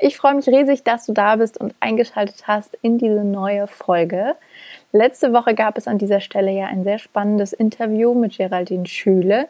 Ich 0.00 0.16
freue 0.16 0.36
mich 0.36 0.46
riesig, 0.46 0.84
dass 0.84 1.06
du 1.06 1.12
da 1.12 1.34
bist 1.34 1.58
und 1.58 1.74
eingeschaltet 1.80 2.46
hast 2.46 2.78
in 2.82 2.98
diese 2.98 3.24
neue 3.24 3.66
Folge. 3.66 4.36
Letzte 4.92 5.32
Woche 5.32 5.56
gab 5.56 5.76
es 5.76 5.88
an 5.88 5.98
dieser 5.98 6.20
Stelle 6.20 6.52
ja 6.52 6.66
ein 6.66 6.84
sehr 6.84 7.00
spannendes 7.00 7.52
Interview 7.52 8.14
mit 8.14 8.36
Geraldine 8.36 8.86
Schüle, 8.86 9.48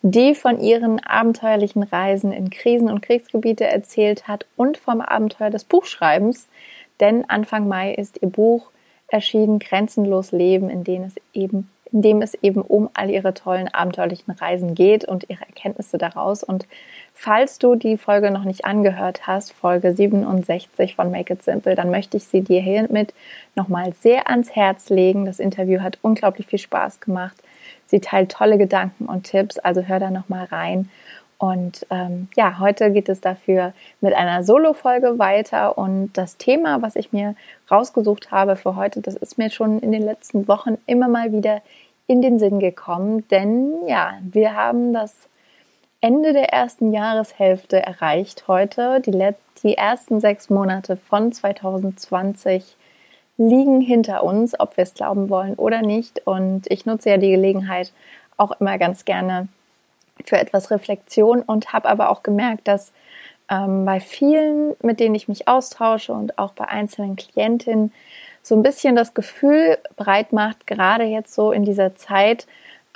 die 0.00 0.34
von 0.34 0.58
ihren 0.58 1.00
abenteuerlichen 1.00 1.82
Reisen 1.82 2.32
in 2.32 2.48
Krisen- 2.48 2.88
und 2.88 3.02
Kriegsgebiete 3.02 3.66
erzählt 3.66 4.26
hat 4.26 4.46
und 4.56 4.78
vom 4.78 5.02
Abenteuer 5.02 5.50
des 5.50 5.64
Buchschreibens, 5.64 6.48
denn 6.98 7.28
Anfang 7.28 7.68
Mai 7.68 7.92
ist 7.92 8.22
ihr 8.22 8.30
Buch 8.30 8.70
erschienen, 9.06 9.58
Grenzenlos 9.58 10.32
Leben, 10.32 10.70
in 10.70 10.82
dem 10.82 11.02
es 11.02 11.16
eben 11.34 11.68
in 11.92 12.02
dem 12.02 12.22
es 12.22 12.34
eben 12.34 12.62
um 12.62 12.88
all 12.94 13.10
ihre 13.10 13.34
tollen 13.34 13.68
abenteuerlichen 13.68 14.32
Reisen 14.32 14.74
geht 14.74 15.04
und 15.04 15.28
ihre 15.28 15.44
Erkenntnisse 15.46 15.98
daraus. 15.98 16.42
Und 16.42 16.66
falls 17.14 17.58
du 17.58 17.74
die 17.74 17.96
Folge 17.96 18.30
noch 18.30 18.44
nicht 18.44 18.64
angehört 18.64 19.26
hast, 19.26 19.52
Folge 19.52 19.94
67 19.94 20.94
von 20.94 21.10
Make 21.10 21.34
It 21.34 21.42
Simple, 21.42 21.74
dann 21.74 21.90
möchte 21.90 22.16
ich 22.16 22.24
sie 22.24 22.42
dir 22.42 22.60
hiermit 22.60 23.14
nochmal 23.54 23.92
sehr 23.94 24.30
ans 24.30 24.54
Herz 24.54 24.90
legen. 24.90 25.24
Das 25.24 25.38
Interview 25.38 25.80
hat 25.80 25.98
unglaublich 26.02 26.46
viel 26.46 26.58
Spaß 26.58 27.00
gemacht. 27.00 27.36
Sie 27.86 28.00
teilt 28.00 28.30
tolle 28.30 28.56
Gedanken 28.56 29.06
und 29.06 29.24
Tipps, 29.24 29.58
also 29.58 29.82
hör 29.82 29.98
da 29.98 30.10
nochmal 30.10 30.44
rein. 30.44 30.88
Und 31.40 31.86
ähm, 31.88 32.28
ja, 32.36 32.58
heute 32.58 32.92
geht 32.92 33.08
es 33.08 33.22
dafür 33.22 33.72
mit 34.02 34.12
einer 34.12 34.44
Solo-Folge 34.44 35.18
weiter. 35.18 35.78
Und 35.78 36.12
das 36.12 36.36
Thema, 36.36 36.82
was 36.82 36.96
ich 36.96 37.14
mir 37.14 37.34
rausgesucht 37.70 38.30
habe 38.30 38.56
für 38.56 38.76
heute, 38.76 39.00
das 39.00 39.16
ist 39.16 39.38
mir 39.38 39.48
schon 39.48 39.80
in 39.80 39.90
den 39.90 40.02
letzten 40.02 40.48
Wochen 40.48 40.76
immer 40.86 41.08
mal 41.08 41.32
wieder 41.32 41.62
in 42.06 42.20
den 42.20 42.38
Sinn 42.38 42.60
gekommen. 42.60 43.26
Denn 43.30 43.72
ja, 43.88 44.18
wir 44.20 44.54
haben 44.54 44.92
das 44.92 45.14
Ende 46.02 46.34
der 46.34 46.52
ersten 46.52 46.92
Jahreshälfte 46.92 47.80
erreicht 47.80 48.46
heute. 48.46 49.00
Die, 49.00 49.30
die 49.62 49.78
ersten 49.78 50.20
sechs 50.20 50.50
Monate 50.50 50.98
von 50.98 51.32
2020 51.32 52.76
liegen 53.38 53.80
hinter 53.80 54.24
uns, 54.24 54.60
ob 54.60 54.76
wir 54.76 54.84
es 54.84 54.92
glauben 54.92 55.30
wollen 55.30 55.54
oder 55.54 55.80
nicht. 55.80 56.26
Und 56.26 56.70
ich 56.70 56.84
nutze 56.84 57.08
ja 57.08 57.16
die 57.16 57.30
Gelegenheit 57.30 57.94
auch 58.36 58.60
immer 58.60 58.76
ganz 58.76 59.06
gerne 59.06 59.48
für 60.26 60.38
etwas 60.38 60.70
Reflexion 60.70 61.42
und 61.42 61.72
habe 61.72 61.88
aber 61.88 62.10
auch 62.10 62.22
gemerkt, 62.22 62.68
dass 62.68 62.92
ähm, 63.50 63.84
bei 63.84 64.00
vielen, 64.00 64.74
mit 64.82 65.00
denen 65.00 65.14
ich 65.14 65.28
mich 65.28 65.48
austausche 65.48 66.12
und 66.12 66.38
auch 66.38 66.52
bei 66.52 66.66
einzelnen 66.68 67.16
Klientinnen 67.16 67.92
so 68.42 68.54
ein 68.54 68.62
bisschen 68.62 68.96
das 68.96 69.12
Gefühl 69.12 69.78
breit 69.96 70.32
macht, 70.32 70.66
gerade 70.66 71.04
jetzt 71.04 71.34
so 71.34 71.52
in 71.52 71.64
dieser 71.64 71.94
Zeit 71.96 72.46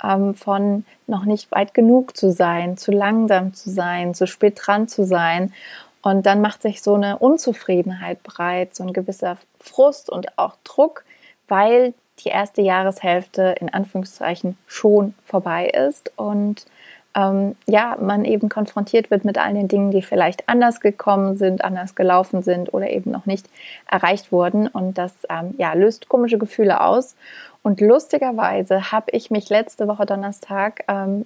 ähm, 0.03 0.33
von 0.33 0.85
noch 1.07 1.25
nicht 1.25 1.51
weit 1.51 1.73
genug 1.73 2.17
zu 2.17 2.31
sein, 2.31 2.77
zu 2.77 2.91
langsam 2.91 3.53
zu 3.53 3.69
sein, 3.69 4.13
zu 4.13 4.27
spät 4.27 4.59
dran 4.61 4.87
zu 4.87 5.05
sein. 5.05 5.53
Und 6.01 6.25
dann 6.25 6.41
macht 6.41 6.61
sich 6.61 6.81
so 6.81 6.93
eine 6.93 7.17
Unzufriedenheit 7.17 8.21
breit, 8.23 8.75
so 8.75 8.83
ein 8.83 8.93
gewisser 8.93 9.37
Frust 9.59 10.09
und 10.09 10.37
auch 10.37 10.55
Druck, 10.63 11.03
weil 11.47 11.93
die 12.19 12.29
erste 12.29 12.61
Jahreshälfte 12.61 13.55
in 13.59 13.73
Anführungszeichen 13.73 14.57
schon 14.67 15.15
vorbei 15.25 15.67
ist 15.67 16.11
und 16.15 16.65
ähm, 17.15 17.55
ja, 17.65 17.97
man 17.99 18.25
eben 18.25 18.49
konfrontiert 18.49 19.09
wird 19.09 19.25
mit 19.25 19.37
all 19.37 19.53
den 19.53 19.67
Dingen, 19.67 19.91
die 19.91 20.01
vielleicht 20.01 20.47
anders 20.49 20.81
gekommen 20.81 21.37
sind, 21.37 21.63
anders 21.63 21.95
gelaufen 21.95 22.43
sind 22.43 22.73
oder 22.73 22.89
eben 22.89 23.11
noch 23.11 23.25
nicht 23.25 23.47
erreicht 23.89 24.31
wurden. 24.31 24.67
Und 24.67 24.97
das 24.97 25.13
ähm, 25.29 25.55
ja, 25.57 25.73
löst 25.73 26.09
komische 26.09 26.37
Gefühle 26.37 26.81
aus. 26.81 27.15
Und 27.63 27.81
lustigerweise 27.81 28.91
habe 28.91 29.11
ich 29.11 29.31
mich 29.31 29.49
letzte 29.49 29.87
Woche 29.87 30.05
Donnerstag 30.05 30.83
ähm, 30.87 31.25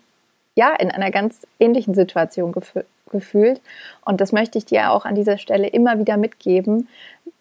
ja 0.55 0.73
in 0.75 0.91
einer 0.91 1.11
ganz 1.11 1.45
ähnlichen 1.59 1.95
Situation 1.95 2.51
gefühlt 2.51 2.85
gefühlt. 3.11 3.61
Und 4.05 4.21
das 4.21 4.31
möchte 4.31 4.57
ich 4.57 4.65
dir 4.65 4.91
auch 4.91 5.05
an 5.05 5.15
dieser 5.15 5.37
Stelle 5.37 5.67
immer 5.67 5.99
wieder 5.99 6.17
mitgeben, 6.17 6.87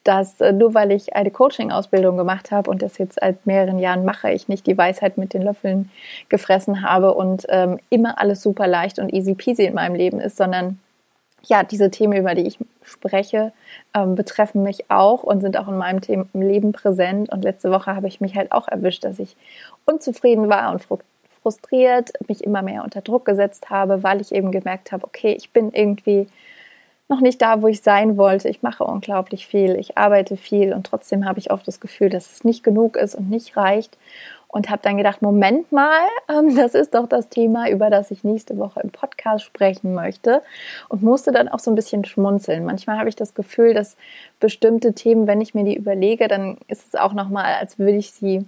dass 0.08 0.41
äh, 0.41 0.54
nur 0.54 0.72
weil 0.72 0.91
ich 0.91 1.14
eine 1.14 1.30
Coaching-Ausbildung 1.30 2.16
gemacht 2.16 2.50
habe 2.50 2.70
und 2.70 2.80
das 2.80 2.96
jetzt 2.96 3.19
seit 3.20 3.44
mehreren 3.44 3.78
Jahren 3.78 4.06
mache, 4.06 4.30
ich 4.30 4.48
nicht 4.48 4.66
die 4.66 4.78
Weisheit 4.78 5.19
mit 5.19 5.34
den 5.34 5.42
Löffeln 5.42 5.91
gefressen 6.30 6.82
habe 6.82 7.12
und 7.12 7.44
ähm, 7.50 7.78
immer 7.91 8.19
alles 8.19 8.42
super 8.42 8.66
leicht 8.66 8.98
und 8.98 9.12
easy 9.12 9.34
peasy 9.34 9.64
in 9.64 9.74
meinem 9.74 9.94
Leben 9.94 10.19
ist, 10.19 10.38
sondern 10.38 10.80
ja, 11.44 11.62
diese 11.62 11.91
Themen, 11.91 12.14
über 12.14 12.34
die 12.34 12.46
ich 12.46 12.58
spreche, 12.82 13.52
ähm, 13.94 14.14
betreffen 14.14 14.62
mich 14.62 14.91
auch 14.91 15.24
und 15.24 15.42
sind 15.42 15.58
auch 15.58 15.69
in 15.69 15.76
meinem 15.76 16.00
Thema, 16.00 16.25
Leben 16.32 16.72
präsent. 16.72 17.30
Und 17.30 17.44
letzte 17.44 17.70
Woche 17.70 17.94
habe 17.94 18.08
ich 18.08 18.22
mich 18.22 18.34
halt 18.34 18.50
auch 18.50 18.66
erwischt, 18.66 19.04
dass 19.04 19.19
ich 19.19 19.36
unzufrieden 19.84 20.48
war 20.48 20.72
und 20.72 20.86
frustriert, 21.42 22.12
mich 22.28 22.42
immer 22.44 22.62
mehr 22.62 22.82
unter 22.82 23.02
Druck 23.02 23.26
gesetzt 23.26 23.69
habe, 23.69 24.02
weil 24.02 24.22
ich 24.22 24.32
eben 24.32 24.52
gemerkt 24.52 24.90
habe, 24.90 25.04
okay, 25.04 25.34
ich 25.36 25.50
bin 25.50 25.70
irgendwie 25.72 26.28
noch 27.08 27.20
nicht 27.20 27.41
da, 27.41 27.62
wo 27.62 27.69
ich 27.69 27.82
sein 27.82 28.16
wollte. 28.16 28.48
Ich 28.48 28.62
mache 28.62 28.84
unglaublich 28.84 29.46
viel, 29.46 29.76
ich 29.76 29.96
arbeite 29.96 30.36
viel 30.36 30.72
und 30.72 30.86
trotzdem 30.86 31.24
habe 31.24 31.38
ich 31.38 31.50
oft 31.50 31.66
das 31.66 31.80
Gefühl, 31.80 32.10
dass 32.10 32.32
es 32.32 32.44
nicht 32.44 32.62
genug 32.62 32.96
ist 32.96 33.14
und 33.14 33.30
nicht 33.30 33.56
reicht. 33.56 33.96
Und 34.50 34.70
habe 34.70 34.80
dann 34.82 34.96
gedacht, 34.96 35.20
Moment 35.20 35.72
mal, 35.72 36.06
ähm, 36.30 36.56
das 36.56 36.74
ist 36.74 36.94
doch 36.94 37.06
das 37.06 37.28
Thema, 37.28 37.69
über 37.69 37.91
das 37.91 38.10
ich 38.10 38.24
nächste 38.24 38.56
Woche 38.56 38.80
im 38.80 38.91
Podcast 38.91 39.44
sprechen 39.44 39.92
möchte. 39.94 40.42
Und 40.88 41.02
musste 41.02 41.32
dann 41.32 41.48
auch 41.48 41.58
so 41.58 41.70
ein 41.70 41.74
bisschen 41.74 42.06
schmunzeln. 42.06 42.64
Manchmal 42.64 42.98
habe 42.98 43.10
ich 43.10 43.16
das 43.16 43.34
Gefühl, 43.34 43.75
dass 43.75 43.98
bestimmte 44.40 44.94
Themen, 44.94 45.26
wenn 45.26 45.42
ich 45.42 45.54
mir 45.54 45.64
die 45.64 45.76
überlege, 45.76 46.28
dann 46.28 46.56
ist 46.66 46.88
es 46.88 46.94
auch 46.94 47.12
nochmal, 47.12 47.56
als 47.60 47.78
würde 47.78 47.98
ich 47.98 48.12
sie 48.12 48.46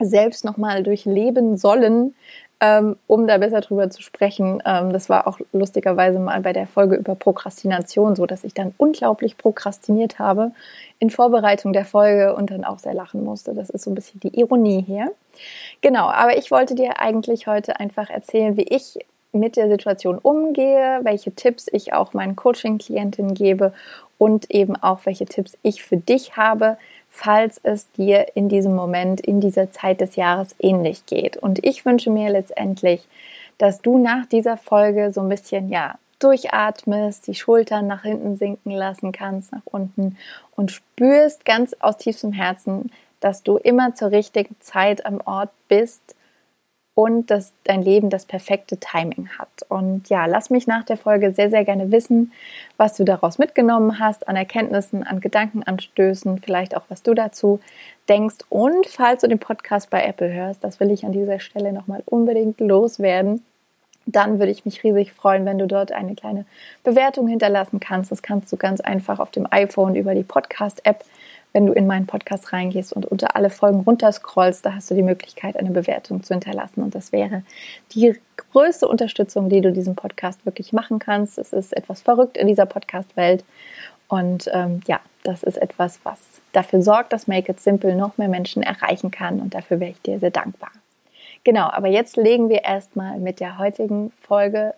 selbst 0.00 0.44
nochmal 0.44 0.82
durchleben 0.82 1.56
sollen, 1.56 2.14
ähm, 2.60 2.96
um 3.06 3.26
da 3.26 3.38
besser 3.38 3.60
drüber 3.62 3.88
zu 3.90 4.02
sprechen. 4.02 4.62
Ähm, 4.66 4.92
das 4.92 5.08
war 5.08 5.26
auch 5.26 5.38
lustigerweise 5.52 6.18
mal 6.18 6.40
bei 6.40 6.52
der 6.52 6.66
Folge 6.66 6.96
über 6.96 7.14
Prokrastination 7.14 8.14
so, 8.14 8.26
dass 8.26 8.44
ich 8.44 8.52
dann 8.52 8.74
unglaublich 8.76 9.38
prokrastiniert 9.38 10.18
habe 10.18 10.52
in 10.98 11.10
Vorbereitung 11.10 11.72
der 11.72 11.86
Folge 11.86 12.34
und 12.34 12.50
dann 12.50 12.64
auch 12.64 12.78
sehr 12.78 12.94
lachen 12.94 13.24
musste. 13.24 13.54
Das 13.54 13.70
ist 13.70 13.84
so 13.84 13.90
ein 13.90 13.94
bisschen 13.94 14.20
die 14.20 14.38
Ironie 14.38 14.84
hier. 14.86 15.12
Genau, 15.80 16.08
aber 16.08 16.36
ich 16.36 16.50
wollte 16.50 16.74
dir 16.74 17.00
eigentlich 17.00 17.46
heute 17.46 17.80
einfach 17.80 18.10
erzählen, 18.10 18.56
wie 18.56 18.64
ich 18.68 18.98
mit 19.32 19.56
der 19.56 19.68
Situation 19.68 20.18
umgehe, 20.18 21.00
welche 21.02 21.32
Tipps 21.32 21.66
ich 21.72 21.92
auch 21.92 22.12
meinen 22.14 22.36
Coaching-Klientinnen 22.36 23.34
gebe 23.34 23.72
und 24.18 24.50
eben 24.50 24.76
auch 24.76 25.06
welche 25.06 25.24
Tipps 25.24 25.56
ich 25.62 25.82
für 25.82 25.96
dich 25.96 26.36
habe, 26.36 26.76
falls 27.10 27.60
es 27.62 27.90
dir 27.92 28.28
in 28.34 28.48
diesem 28.48 28.74
Moment, 28.74 29.20
in 29.20 29.40
dieser 29.40 29.70
Zeit 29.72 30.00
des 30.00 30.16
Jahres 30.16 30.54
ähnlich 30.58 31.04
geht. 31.06 31.36
Und 31.36 31.64
ich 31.64 31.84
wünsche 31.84 32.10
mir 32.10 32.30
letztendlich, 32.30 33.06
dass 33.58 33.82
du 33.82 33.98
nach 33.98 34.26
dieser 34.26 34.56
Folge 34.56 35.12
so 35.12 35.20
ein 35.20 35.28
bisschen, 35.28 35.68
ja, 35.68 35.96
durchatmest, 36.20 37.26
die 37.26 37.34
Schultern 37.34 37.86
nach 37.86 38.02
hinten 38.02 38.36
sinken 38.36 38.70
lassen 38.70 39.10
kannst, 39.10 39.52
nach 39.52 39.64
unten 39.64 40.16
und 40.54 40.70
spürst 40.70 41.44
ganz 41.44 41.74
aus 41.80 41.96
tiefstem 41.96 42.32
Herzen, 42.32 42.92
dass 43.20 43.42
du 43.42 43.56
immer 43.56 43.94
zur 43.94 44.10
richtigen 44.10 44.56
Zeit 44.60 45.04
am 45.04 45.20
Ort 45.24 45.50
bist 45.68 46.14
und 47.00 47.30
dass 47.30 47.54
dein 47.64 47.80
Leben 47.80 48.10
das 48.10 48.26
perfekte 48.26 48.76
Timing 48.76 49.30
hat. 49.38 49.48
Und 49.70 50.10
ja, 50.10 50.26
lass 50.26 50.50
mich 50.50 50.66
nach 50.66 50.84
der 50.84 50.98
Folge 50.98 51.32
sehr, 51.32 51.48
sehr 51.48 51.64
gerne 51.64 51.90
wissen, 51.90 52.30
was 52.76 52.94
du 52.94 53.04
daraus 53.04 53.38
mitgenommen 53.38 53.98
hast, 53.98 54.28
an 54.28 54.36
Erkenntnissen, 54.36 55.02
an 55.02 55.20
Gedankenanstößen, 55.20 56.42
vielleicht 56.44 56.76
auch, 56.76 56.82
was 56.90 57.02
du 57.02 57.14
dazu 57.14 57.58
denkst. 58.10 58.44
Und 58.50 58.86
falls 58.86 59.22
du 59.22 59.28
den 59.28 59.38
Podcast 59.38 59.88
bei 59.88 60.04
Apple 60.04 60.30
hörst, 60.30 60.62
das 60.62 60.78
will 60.78 60.90
ich 60.90 61.06
an 61.06 61.12
dieser 61.12 61.40
Stelle 61.40 61.72
nochmal 61.72 62.02
unbedingt 62.04 62.60
loswerden, 62.60 63.42
dann 64.04 64.38
würde 64.38 64.52
ich 64.52 64.66
mich 64.66 64.84
riesig 64.84 65.14
freuen, 65.14 65.46
wenn 65.46 65.56
du 65.56 65.66
dort 65.66 65.92
eine 65.92 66.14
kleine 66.14 66.44
Bewertung 66.84 67.28
hinterlassen 67.28 67.80
kannst. 67.80 68.12
Das 68.12 68.20
kannst 68.20 68.52
du 68.52 68.58
ganz 68.58 68.82
einfach 68.82 69.20
auf 69.20 69.30
dem 69.30 69.46
iPhone 69.50 69.94
über 69.94 70.14
die 70.14 70.22
Podcast-App 70.22 71.02
wenn 71.52 71.66
du 71.66 71.72
in 71.72 71.86
meinen 71.86 72.06
Podcast 72.06 72.52
reingehst 72.52 72.92
und 72.92 73.06
unter 73.06 73.36
alle 73.36 73.50
Folgen 73.50 73.80
runterscrollst, 73.80 74.64
da 74.64 74.74
hast 74.74 74.90
du 74.90 74.94
die 74.94 75.02
Möglichkeit, 75.02 75.56
eine 75.56 75.70
Bewertung 75.70 76.22
zu 76.22 76.34
hinterlassen. 76.34 76.82
Und 76.82 76.94
das 76.94 77.12
wäre 77.12 77.42
die 77.92 78.14
größte 78.36 78.86
Unterstützung, 78.86 79.48
die 79.48 79.60
du 79.60 79.72
diesem 79.72 79.96
Podcast 79.96 80.46
wirklich 80.46 80.72
machen 80.72 80.98
kannst. 80.98 81.38
Es 81.38 81.52
ist 81.52 81.76
etwas 81.76 82.02
verrückt 82.02 82.36
in 82.36 82.46
dieser 82.46 82.66
Podcast-Welt. 82.66 83.44
Und 84.08 84.48
ähm, 84.52 84.80
ja, 84.86 85.00
das 85.22 85.42
ist 85.42 85.56
etwas, 85.56 86.00
was 86.04 86.40
dafür 86.52 86.82
sorgt, 86.82 87.12
dass 87.12 87.26
Make 87.26 87.52
It 87.52 87.60
Simple 87.60 87.94
noch 87.94 88.18
mehr 88.18 88.28
Menschen 88.28 88.62
erreichen 88.62 89.10
kann. 89.10 89.40
Und 89.40 89.54
dafür 89.54 89.80
wäre 89.80 89.90
ich 89.90 90.02
dir 90.02 90.18
sehr 90.18 90.30
dankbar. 90.30 90.70
Genau, 91.44 91.68
aber 91.70 91.88
jetzt 91.88 92.16
legen 92.16 92.48
wir 92.48 92.64
erstmal 92.64 93.18
mit 93.18 93.40
der 93.40 93.58
heutigen 93.58 94.12
Folge 94.20 94.74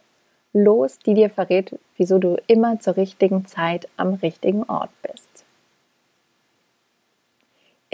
los, 0.53 0.99
die 0.99 1.15
dir 1.15 1.31
verrät, 1.31 1.79
wieso 1.97 2.19
du 2.19 2.37
immer 2.47 2.79
zur 2.81 2.97
richtigen 2.97 3.47
Zeit 3.47 3.89
am 3.97 4.15
richtigen 4.15 4.65
Ort 4.65 4.91
bist. 5.03 5.42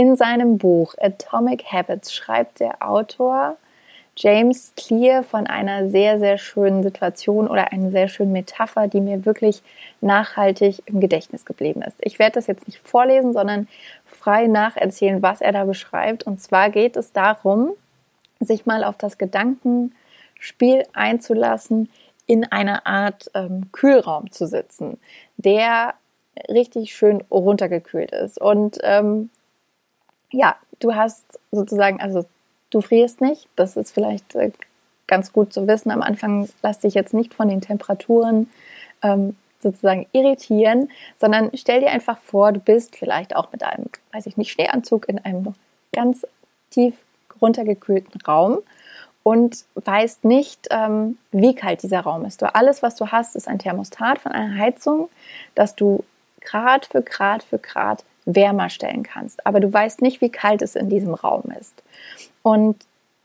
In 0.01 0.15
seinem 0.15 0.59
Buch 0.59 0.95
Atomic 1.01 1.65
Habits 1.73 2.15
schreibt 2.15 2.61
der 2.61 2.89
Autor 2.89 3.57
James 4.17 4.73
Clear 4.77 5.25
von 5.25 5.49
einer 5.49 5.89
sehr, 5.91 6.21
sehr 6.21 6.39
schönen 6.39 6.85
Situation 6.85 7.49
oder 7.49 7.73
einer 7.73 7.91
sehr 7.91 8.07
schönen 8.07 8.31
Metapher, 8.31 8.87
die 8.87 9.01
mir 9.01 9.27
wirklich 9.27 9.61
nachhaltig 10.01 10.85
im 10.87 11.01
Gedächtnis 11.01 11.45
geblieben 11.45 11.83
ist. 11.83 11.97
Ich 12.01 12.21
werde 12.21 12.35
das 12.35 12.47
jetzt 12.47 12.69
nicht 12.69 12.79
vorlesen, 12.79 13.33
sondern 13.33 13.67
frei 14.07 14.47
nacherzählen, 14.47 15.21
was 15.21 15.41
er 15.41 15.51
da 15.51 15.65
beschreibt. 15.65 16.23
Und 16.23 16.41
zwar 16.41 16.71
geht 16.71 16.95
es 16.95 17.13
darum, 17.13 17.73
sich 18.39 18.67
mal 18.67 18.85
auf 18.85 18.99
das 18.99 19.19
Gedankenspiel 19.19 20.85
einzulassen, 20.93 21.91
in 22.29 22.45
einer 22.45 22.87
Art 22.87 23.33
ähm, 23.35 23.73
Kühlraum 23.73 24.31
zu 24.31 24.47
sitzen, 24.47 25.01
der 25.39 25.95
richtig 26.49 26.95
schön 26.95 27.25
runtergekühlt 27.33 28.13
ist. 28.13 28.41
Und 28.41 28.79
ähm, 28.85 29.31
ja, 30.31 30.57
du 30.81 30.95
hast 30.95 31.25
sozusagen, 31.51 32.01
also 32.01 32.25
du 32.71 32.81
frierst 32.81 33.21
nicht. 33.21 33.49
Das 33.57 33.77
ist 33.77 33.93
vielleicht 33.93 34.35
äh, 34.35 34.53
ganz 35.07 35.33
gut 35.33 35.53
zu 35.53 35.67
wissen. 35.67 35.91
Am 35.91 36.03
Anfang 36.03 36.49
lass 36.63 36.81
dich 36.81 36.95
jetzt 36.95 37.15
nicht 37.15 37.35
von 37.35 37.49
den 37.49 37.61
Temperaturen 37.61 38.51
ähm, 39.03 39.37
sozusagen 39.61 40.07
irritieren, 40.13 40.89
sondern 41.19 41.51
stell 41.55 41.81
dir 41.81 41.91
einfach 41.91 42.19
vor, 42.19 42.53
du 42.53 42.61
bist 42.61 42.97
vielleicht 42.97 43.35
auch 43.35 43.51
mit 43.53 43.63
einem, 43.65 43.87
weiß 44.13 44.27
ich 44.27 44.37
nicht, 44.37 44.53
Schneeanzug 44.53 45.09
in 45.09 45.19
einem 45.19 45.55
ganz 45.93 46.25
tief 46.71 46.95
runtergekühlten 47.41 48.21
Raum 48.21 48.59
und 49.23 49.65
weißt 49.75 50.25
nicht, 50.25 50.69
ähm, 50.71 51.19
wie 51.33 51.55
kalt 51.55 51.83
dieser 51.83 52.01
Raum 52.01 52.25
ist. 52.25 52.41
Du, 52.41 52.55
alles, 52.55 52.83
was 52.83 52.95
du 52.95 53.09
hast, 53.09 53.37
ist 53.37 53.49
ein 53.49 53.59
Thermostat 53.59 54.21
von 54.21 54.33
einer 54.33 54.57
Heizung, 54.57 55.09
das 55.55 55.75
du 55.75 56.05
Grad 56.41 56.87
für 56.87 57.03
Grad 57.03 57.43
für 57.43 57.59
Grad 57.59 58.05
wärmer 58.35 58.69
stellen 58.71 59.03
kannst. 59.03 59.45
Aber 59.47 59.61
du 59.61 59.73
weißt 59.73 60.03
nicht, 60.03 60.21
wie 60.21 60.29
kalt 60.29 60.63
es 60.63 60.77
in 60.77 60.89
diesem 60.89 61.15
Raum 61.15 61.45
ist. 61.59 61.83
Und 62.43 62.77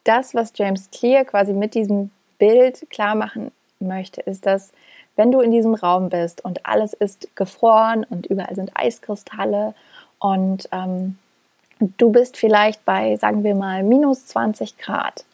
das, 0.06 0.34
was 0.34 0.54
James 0.56 0.90
Clear 0.92 1.26
quasi 1.26 1.54
mit 1.54 1.76
diesem 1.76 2.10
Bild 2.40 2.90
klar 2.90 3.16
machen 3.16 3.52
möchte, 3.80 4.22
ist, 4.22 4.46
dass 4.46 4.72
wenn 5.16 5.32
du 5.32 5.42
in 5.42 5.52
diesem 5.52 5.76
Raum 5.76 6.10
bist 6.10 6.44
und 6.44 6.66
alles 6.66 6.94
ist 6.94 7.36
gefroren 7.36 8.06
und 8.10 8.26
überall 8.26 8.56
sind 8.56 8.72
Eiskristalle 8.76 9.76
und 10.20 10.68
ähm, 10.72 11.18
du 11.80 12.12
bist 12.12 12.38
vielleicht 12.38 12.84
bei, 12.86 13.18
sagen 13.18 13.44
wir 13.44 13.56
mal, 13.56 13.84
minus 13.84 14.26
20 14.28 14.78
Grad 14.78 15.26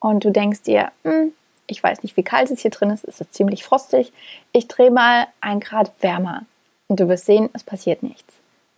und 0.00 0.24
du 0.24 0.30
denkst 0.30 0.62
dir, 0.62 0.90
hm, 1.04 1.32
ich 1.66 1.82
weiß 1.82 2.02
nicht, 2.02 2.16
wie 2.16 2.22
kalt 2.22 2.50
es 2.50 2.60
hier 2.60 2.70
drin 2.70 2.90
ist, 2.90 3.04
es 3.04 3.20
ist 3.20 3.32
ziemlich 3.32 3.64
frostig, 3.64 4.12
ich 4.52 4.68
drehe 4.68 4.90
mal 4.90 5.26
ein 5.40 5.60
Grad 5.60 5.92
wärmer 6.00 6.42
und 6.88 7.00
du 7.00 7.08
wirst 7.08 7.24
sehen, 7.24 7.48
es 7.54 7.64
passiert 7.64 8.02
nichts. 8.02 8.34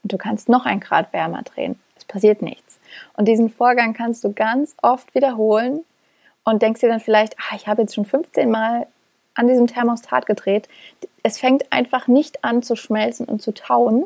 Und 0.06 0.12
du 0.12 0.19
kannst 0.19 0.49
noch 0.49 0.67
ein 0.67 0.79
Grad 0.79 1.12
wärmer 1.12 1.43
drehen, 1.43 1.81
es 1.97 2.05
passiert 2.05 2.41
nichts. 2.41 2.79
Und 3.14 3.26
diesen 3.26 3.50
Vorgang 3.50 3.93
kannst 3.93 4.23
du 4.23 4.32
ganz 4.32 4.76
oft 4.81 5.12
wiederholen 5.17 5.81
und 6.44 6.62
denkst 6.62 6.81
dir 6.81 6.88
dann 6.88 7.00
vielleicht, 7.00 7.35
ah, 7.41 7.56
ich 7.56 7.67
habe 7.67 7.82
jetzt 7.82 7.97
schon 7.97 8.05
15 8.05 8.49
Mal 8.49 8.87
an 9.35 9.49
diesem 9.49 9.67
Thermostat 9.67 10.26
gedreht. 10.26 10.69
Es 11.25 11.41
fängt 11.41 11.73
einfach 11.73 12.06
nicht 12.06 12.44
an 12.44 12.62
zu 12.62 12.76
schmelzen 12.76 13.26
und 13.26 13.43
zu 13.43 13.53
tauen. 13.53 14.05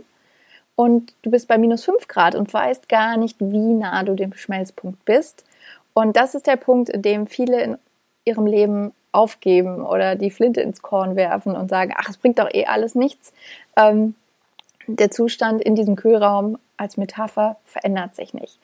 Und 0.75 1.12
du 1.20 1.31
bist 1.31 1.49
bei 1.49 1.58
minus 1.58 1.85
5 1.85 2.08
Grad 2.08 2.35
und 2.35 2.50
weißt 2.50 2.88
gar 2.88 3.19
nicht, 3.19 3.37
wie 3.38 3.75
nah 3.75 4.03
du 4.03 4.14
dem 4.14 4.32
Schmelzpunkt 4.32 5.05
bist. 5.05 5.44
Und 5.93 6.17
das 6.17 6.35
ist 6.35 6.46
der 6.46 6.56
Punkt, 6.56 6.88
in 6.88 7.03
dem 7.03 7.26
viele 7.26 7.62
in 7.62 7.79
ihrem 8.25 8.46
Leben 8.46 8.94
aufgeben 9.12 9.85
oder 9.85 10.17
die 10.17 10.31
Flinte 10.31 10.62
ins 10.62 10.81
Korn 10.81 11.14
werfen 11.14 11.56
und 11.56 11.69
sagen, 11.69 11.93
ach, 11.94 12.08
es 12.08 12.17
bringt 12.17 12.38
doch 12.38 12.49
eh 12.50 12.64
alles 12.64 12.94
nichts. 12.94 13.35
Ähm, 13.76 14.14
der 14.96 15.10
Zustand 15.10 15.62
in 15.62 15.75
diesem 15.75 15.96
Kühlraum 15.96 16.58
als 16.76 16.96
Metapher 16.96 17.56
verändert 17.64 18.14
sich 18.14 18.34
nicht. 18.34 18.58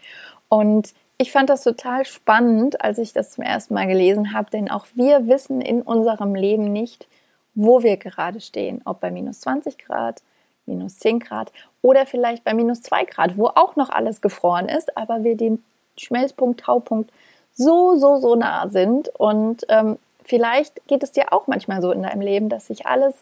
Und 0.49 0.95
ich 1.19 1.33
fand 1.33 1.49
das 1.49 1.63
total 1.63 2.05
spannend, 2.05 2.83
als 2.83 2.99
ich 2.99 3.13
das 3.13 3.31
zum 3.31 3.45
ersten 3.45 3.75
Mal 3.75 3.87
gelesen 3.87 4.33
habe, 4.33 4.51
denn 4.51 4.71
auch 4.71 4.87
wir 4.95 5.27
wissen 5.27 5.61
in 5.61 5.83
unserem 5.83 6.35
Leben 6.35 6.73
nicht, 6.73 7.07
wo 7.55 7.83
wir 7.83 7.97
gerade 7.97 8.41
stehen. 8.41 8.83
Ob 8.85 9.01
bei 9.01 9.11
minus 9.11 9.41
20 9.41 9.79
Grad, 9.79 10.23
minus 10.67 10.99
10 10.99 11.21
Grad 11.21 11.53
oder 11.81 12.07
vielleicht 12.07 12.45
bei 12.45 12.53
minus 12.53 12.83
2 12.83 13.05
Grad, 13.07 13.39
wo 13.39 13.47
auch 13.47 13.77
noch 13.77 13.89
alles 13.89 14.21
gefroren 14.21 14.69
ist, 14.69 14.97
aber 14.97 15.25
wir 15.25 15.37
den 15.37 15.65
Schmelzpunkt, 15.97 16.61
Taupunkt 16.61 17.11
so, 17.55 17.97
so, 17.97 18.19
so 18.19 18.35
nah 18.35 18.69
sind. 18.69 19.09
Und 19.19 19.65
ähm, 19.69 19.99
vielleicht 20.25 20.87
geht 20.87 21.03
es 21.03 21.13
dir 21.13 21.33
auch 21.33 21.47
manchmal 21.47 21.81
so 21.81 21.93
in 21.93 22.03
deinem 22.03 22.21
Leben, 22.21 22.49
dass 22.49 22.67
sich 22.67 22.87
alles 22.87 23.15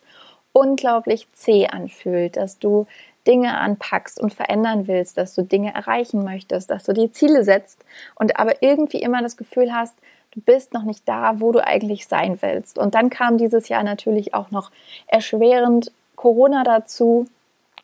unglaublich 0.54 1.26
zäh 1.32 1.66
anfühlt, 1.66 2.38
dass 2.38 2.58
du 2.58 2.86
Dinge 3.26 3.58
anpackst 3.58 4.20
und 4.20 4.32
verändern 4.32 4.86
willst, 4.86 5.18
dass 5.18 5.34
du 5.34 5.42
Dinge 5.42 5.74
erreichen 5.74 6.24
möchtest, 6.24 6.70
dass 6.70 6.84
du 6.84 6.92
dir 6.92 7.12
Ziele 7.12 7.44
setzt 7.44 7.84
und 8.14 8.38
aber 8.38 8.62
irgendwie 8.62 9.00
immer 9.00 9.20
das 9.20 9.36
Gefühl 9.36 9.74
hast, 9.74 9.96
du 10.30 10.40
bist 10.40 10.72
noch 10.72 10.84
nicht 10.84 11.08
da, 11.08 11.40
wo 11.40 11.52
du 11.52 11.64
eigentlich 11.64 12.06
sein 12.06 12.38
willst. 12.40 12.78
Und 12.78 12.94
dann 12.94 13.10
kam 13.10 13.38
dieses 13.38 13.68
Jahr 13.68 13.82
natürlich 13.82 14.34
auch 14.34 14.50
noch 14.50 14.70
erschwerend 15.06 15.92
Corona 16.16 16.64
dazu. 16.64 17.26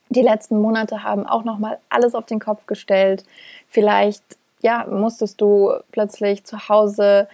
Die 0.08 0.22
letzten 0.22 0.60
Monate 0.60 1.02
haben 1.02 1.26
auch 1.26 1.44
noch 1.44 1.58
mal 1.58 1.78
alles 1.88 2.14
auf 2.14 2.26
den 2.26 2.40
Kopf 2.40 2.66
gestellt. 2.66 3.24
Vielleicht 3.68 4.22
ja, 4.62 4.86
musstest 4.86 5.40
du 5.40 5.72
plötzlich 5.90 6.44
zu 6.44 6.68
Hause 6.68 7.28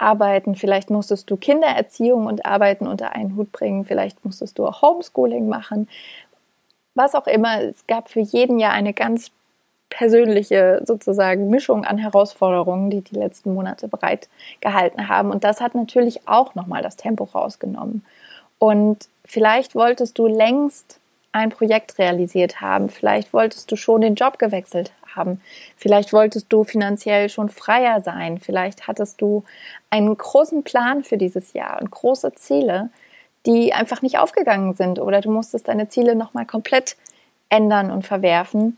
arbeiten, 0.00 0.54
vielleicht 0.54 0.90
musstest 0.90 1.30
du 1.30 1.36
Kindererziehung 1.36 2.26
und 2.26 2.46
Arbeiten 2.46 2.86
unter 2.86 3.12
einen 3.12 3.36
Hut 3.36 3.52
bringen, 3.52 3.84
vielleicht 3.84 4.24
musstest 4.24 4.58
du 4.58 4.66
auch 4.66 4.82
Homeschooling 4.82 5.48
machen 5.48 5.88
was 6.94 7.14
auch 7.14 7.26
immer. 7.26 7.62
Es 7.62 7.86
gab 7.86 8.08
für 8.08 8.20
jeden 8.20 8.58
Jahr 8.58 8.72
eine 8.72 8.92
ganz 8.92 9.30
persönliche 9.88 10.82
sozusagen 10.84 11.48
Mischung 11.48 11.84
an 11.84 11.98
Herausforderungen, 11.98 12.90
die 12.90 13.00
die 13.00 13.16
letzten 13.16 13.54
Monate 13.54 13.88
bereit 13.88 14.28
gehalten 14.60 15.08
haben. 15.08 15.30
Und 15.30 15.42
das 15.42 15.60
hat 15.60 15.74
natürlich 15.74 16.28
auch 16.28 16.54
nochmal 16.54 16.82
das 16.82 16.96
Tempo 16.96 17.24
rausgenommen. 17.24 18.04
Und 18.58 19.08
vielleicht 19.24 19.74
wolltest 19.74 20.18
du 20.18 20.26
längst 20.26 20.99
ein 21.32 21.50
Projekt 21.50 21.98
realisiert 21.98 22.60
haben. 22.60 22.88
Vielleicht 22.88 23.32
wolltest 23.32 23.70
du 23.70 23.76
schon 23.76 24.00
den 24.00 24.14
Job 24.14 24.38
gewechselt 24.38 24.92
haben. 25.14 25.40
Vielleicht 25.76 26.12
wolltest 26.12 26.52
du 26.52 26.64
finanziell 26.64 27.28
schon 27.28 27.48
freier 27.48 28.00
sein. 28.00 28.38
Vielleicht 28.38 28.88
hattest 28.88 29.20
du 29.20 29.44
einen 29.90 30.16
großen 30.16 30.64
Plan 30.64 31.04
für 31.04 31.16
dieses 31.16 31.52
Jahr 31.52 31.80
und 31.80 31.90
große 31.90 32.32
Ziele 32.34 32.90
die 33.46 33.72
einfach 33.72 34.02
nicht 34.02 34.18
aufgegangen 34.18 34.74
sind 34.74 34.98
oder 34.98 35.20
du 35.20 35.30
musstest 35.30 35.68
deine 35.68 35.88
Ziele 35.88 36.14
nochmal 36.14 36.46
komplett 36.46 36.96
ändern 37.48 37.90
und 37.90 38.06
verwerfen. 38.06 38.76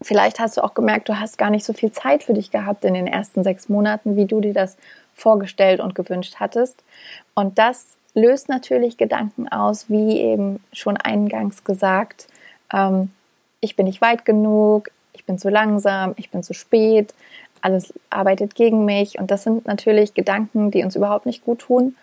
Vielleicht 0.00 0.40
hast 0.40 0.56
du 0.56 0.64
auch 0.64 0.72
gemerkt, 0.72 1.08
du 1.08 1.20
hast 1.20 1.36
gar 1.36 1.50
nicht 1.50 1.64
so 1.64 1.74
viel 1.74 1.92
Zeit 1.92 2.22
für 2.22 2.32
dich 2.32 2.50
gehabt 2.50 2.84
in 2.84 2.94
den 2.94 3.06
ersten 3.06 3.44
sechs 3.44 3.68
Monaten, 3.68 4.16
wie 4.16 4.24
du 4.24 4.40
dir 4.40 4.54
das 4.54 4.78
vorgestellt 5.14 5.80
und 5.80 5.94
gewünscht 5.94 6.36
hattest. 6.40 6.82
Und 7.34 7.58
das 7.58 7.98
löst 8.14 8.48
natürlich 8.48 8.96
Gedanken 8.96 9.48
aus, 9.48 9.88
wie 9.88 10.18
eben 10.18 10.62
schon 10.72 10.96
eingangs 10.96 11.64
gesagt, 11.64 12.26
ähm, 12.72 13.10
ich 13.60 13.76
bin 13.76 13.86
nicht 13.86 14.00
weit 14.00 14.24
genug, 14.24 14.90
ich 15.12 15.24
bin 15.24 15.38
zu 15.38 15.48
langsam, 15.48 16.14
ich 16.16 16.30
bin 16.30 16.42
zu 16.42 16.54
spät, 16.54 17.14
alles 17.60 17.92
arbeitet 18.08 18.54
gegen 18.54 18.84
mich. 18.84 19.18
Und 19.18 19.30
das 19.30 19.42
sind 19.42 19.66
natürlich 19.66 20.14
Gedanken, 20.14 20.70
die 20.70 20.82
uns 20.82 20.96
überhaupt 20.96 21.26
nicht 21.26 21.44
gut 21.44 21.60
tun. 21.60 21.94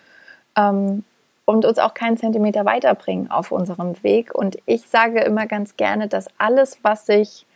Ähm, 0.56 1.04
und 1.48 1.64
uns 1.64 1.78
auch 1.78 1.94
keinen 1.94 2.18
Zentimeter 2.18 2.66
weiterbringen 2.66 3.30
auf 3.30 3.52
unserem 3.52 3.94
Weg. 4.02 4.34
Und 4.34 4.58
ich 4.66 4.82
sage 4.82 5.20
immer 5.20 5.46
ganz 5.46 5.78
gerne, 5.78 6.06
dass 6.06 6.28
alles, 6.36 6.78
was 6.82 7.06
sich 7.06 7.46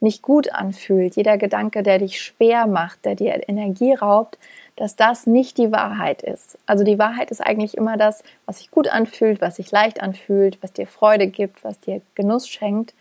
nicht 0.00 0.20
gut 0.20 0.52
anfühlt, 0.52 1.16
jeder 1.16 1.38
Gedanke, 1.38 1.82
der 1.82 1.98
dich 1.98 2.20
schwer 2.20 2.66
macht, 2.66 3.06
der 3.06 3.14
dir 3.14 3.48
Energie 3.48 3.94
raubt, 3.94 4.38
dass 4.78 4.94
das 4.94 5.26
nicht 5.26 5.58
die 5.58 5.72
Wahrheit 5.72 6.22
ist. 6.22 6.56
Also 6.66 6.84
die 6.84 7.00
Wahrheit 7.00 7.32
ist 7.32 7.40
eigentlich 7.40 7.76
immer 7.76 7.96
das, 7.96 8.22
was 8.46 8.58
sich 8.58 8.70
gut 8.70 8.86
anfühlt, 8.86 9.40
was 9.40 9.56
sich 9.56 9.72
leicht 9.72 10.00
anfühlt, 10.00 10.62
was 10.62 10.72
dir 10.72 10.86
Freude 10.86 11.26
gibt, 11.26 11.64
was 11.64 11.80
dir 11.80 12.00
Genuss 12.14 12.48
schenkt. 12.48 12.94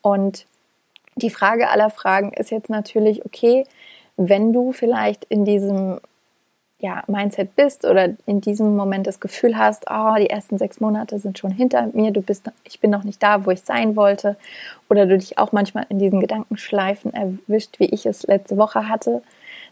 Und 0.00 0.46
die 1.16 1.28
Frage 1.28 1.68
aller 1.68 1.90
Fragen 1.90 2.32
ist 2.32 2.50
jetzt 2.50 2.70
natürlich, 2.70 3.26
okay, 3.26 3.64
wenn 4.16 4.54
du 4.54 4.72
vielleicht 4.72 5.24
in 5.24 5.44
diesem 5.44 6.00
ja, 6.78 7.02
Mindset 7.08 7.56
bist 7.56 7.84
oder 7.84 8.14
in 8.24 8.40
diesem 8.40 8.74
Moment 8.74 9.06
das 9.06 9.20
Gefühl 9.20 9.58
hast, 9.58 9.84
oh, 9.90 10.14
die 10.18 10.30
ersten 10.30 10.56
sechs 10.56 10.80
Monate 10.80 11.18
sind 11.18 11.36
schon 11.36 11.50
hinter 11.50 11.88
mir, 11.92 12.10
du 12.10 12.22
bist, 12.22 12.50
ich 12.64 12.80
bin 12.80 12.90
noch 12.90 13.04
nicht 13.04 13.22
da, 13.22 13.44
wo 13.44 13.50
ich 13.50 13.60
sein 13.62 13.96
wollte, 13.96 14.36
oder 14.88 15.04
du 15.04 15.18
dich 15.18 15.36
auch 15.36 15.52
manchmal 15.52 15.84
in 15.90 15.98
diesen 15.98 16.20
Gedankenschleifen 16.20 17.12
erwischt, 17.12 17.80
wie 17.80 17.86
ich 17.86 18.06
es 18.06 18.22
letzte 18.22 18.56
Woche 18.56 18.88
hatte, 18.88 19.22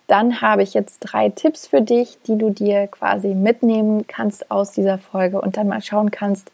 dann 0.07 0.41
habe 0.41 0.63
ich 0.63 0.75
jetzt 0.75 1.01
drei 1.01 1.29
Tipps 1.31 1.67
für 1.67 1.83
dich, 1.83 2.19
die 2.27 2.39
du 2.39 2.51
dir 2.51 2.87
quasi 2.87 3.35
mitnehmen 3.35 4.07
kannst 4.07 4.51
aus 4.51 4.73
dieser 4.73 4.99
Folge 4.99 5.41
und 5.41 5.57
dann 5.57 5.69
mal 5.69 5.83
schauen 5.83 6.11
kannst, 6.11 6.51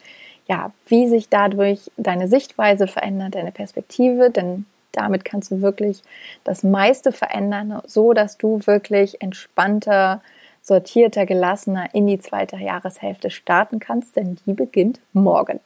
ja, 0.47 0.73
wie 0.87 1.09
sich 1.09 1.29
dadurch 1.29 1.91
deine 1.97 2.29
Sichtweise 2.29 2.87
verändert, 2.87 3.35
deine 3.35 3.53
Perspektive, 3.53 4.31
denn 4.31 4.67
damit 4.93 5.25
kannst 5.25 5.51
du 5.51 5.63
wirklich 5.63 6.03
das 6.45 6.63
meiste 6.63 7.13
verändern, 7.13 7.81
so 7.87 8.13
dass 8.13 8.37
du 8.37 8.61
wirklich 8.67 9.23
entspannter 9.23 10.21
sortierter, 10.63 11.27
gelassener 11.27 11.93
in 11.93 12.07
die 12.07 12.21
zweite 12.21 12.57
Jahreshälfte 12.57 13.31
starten 13.31 13.81
kannst, 13.81 14.17
denn 14.17 14.39
die 14.47 14.53
beginnt 14.53 15.01
morgen. 15.13 15.59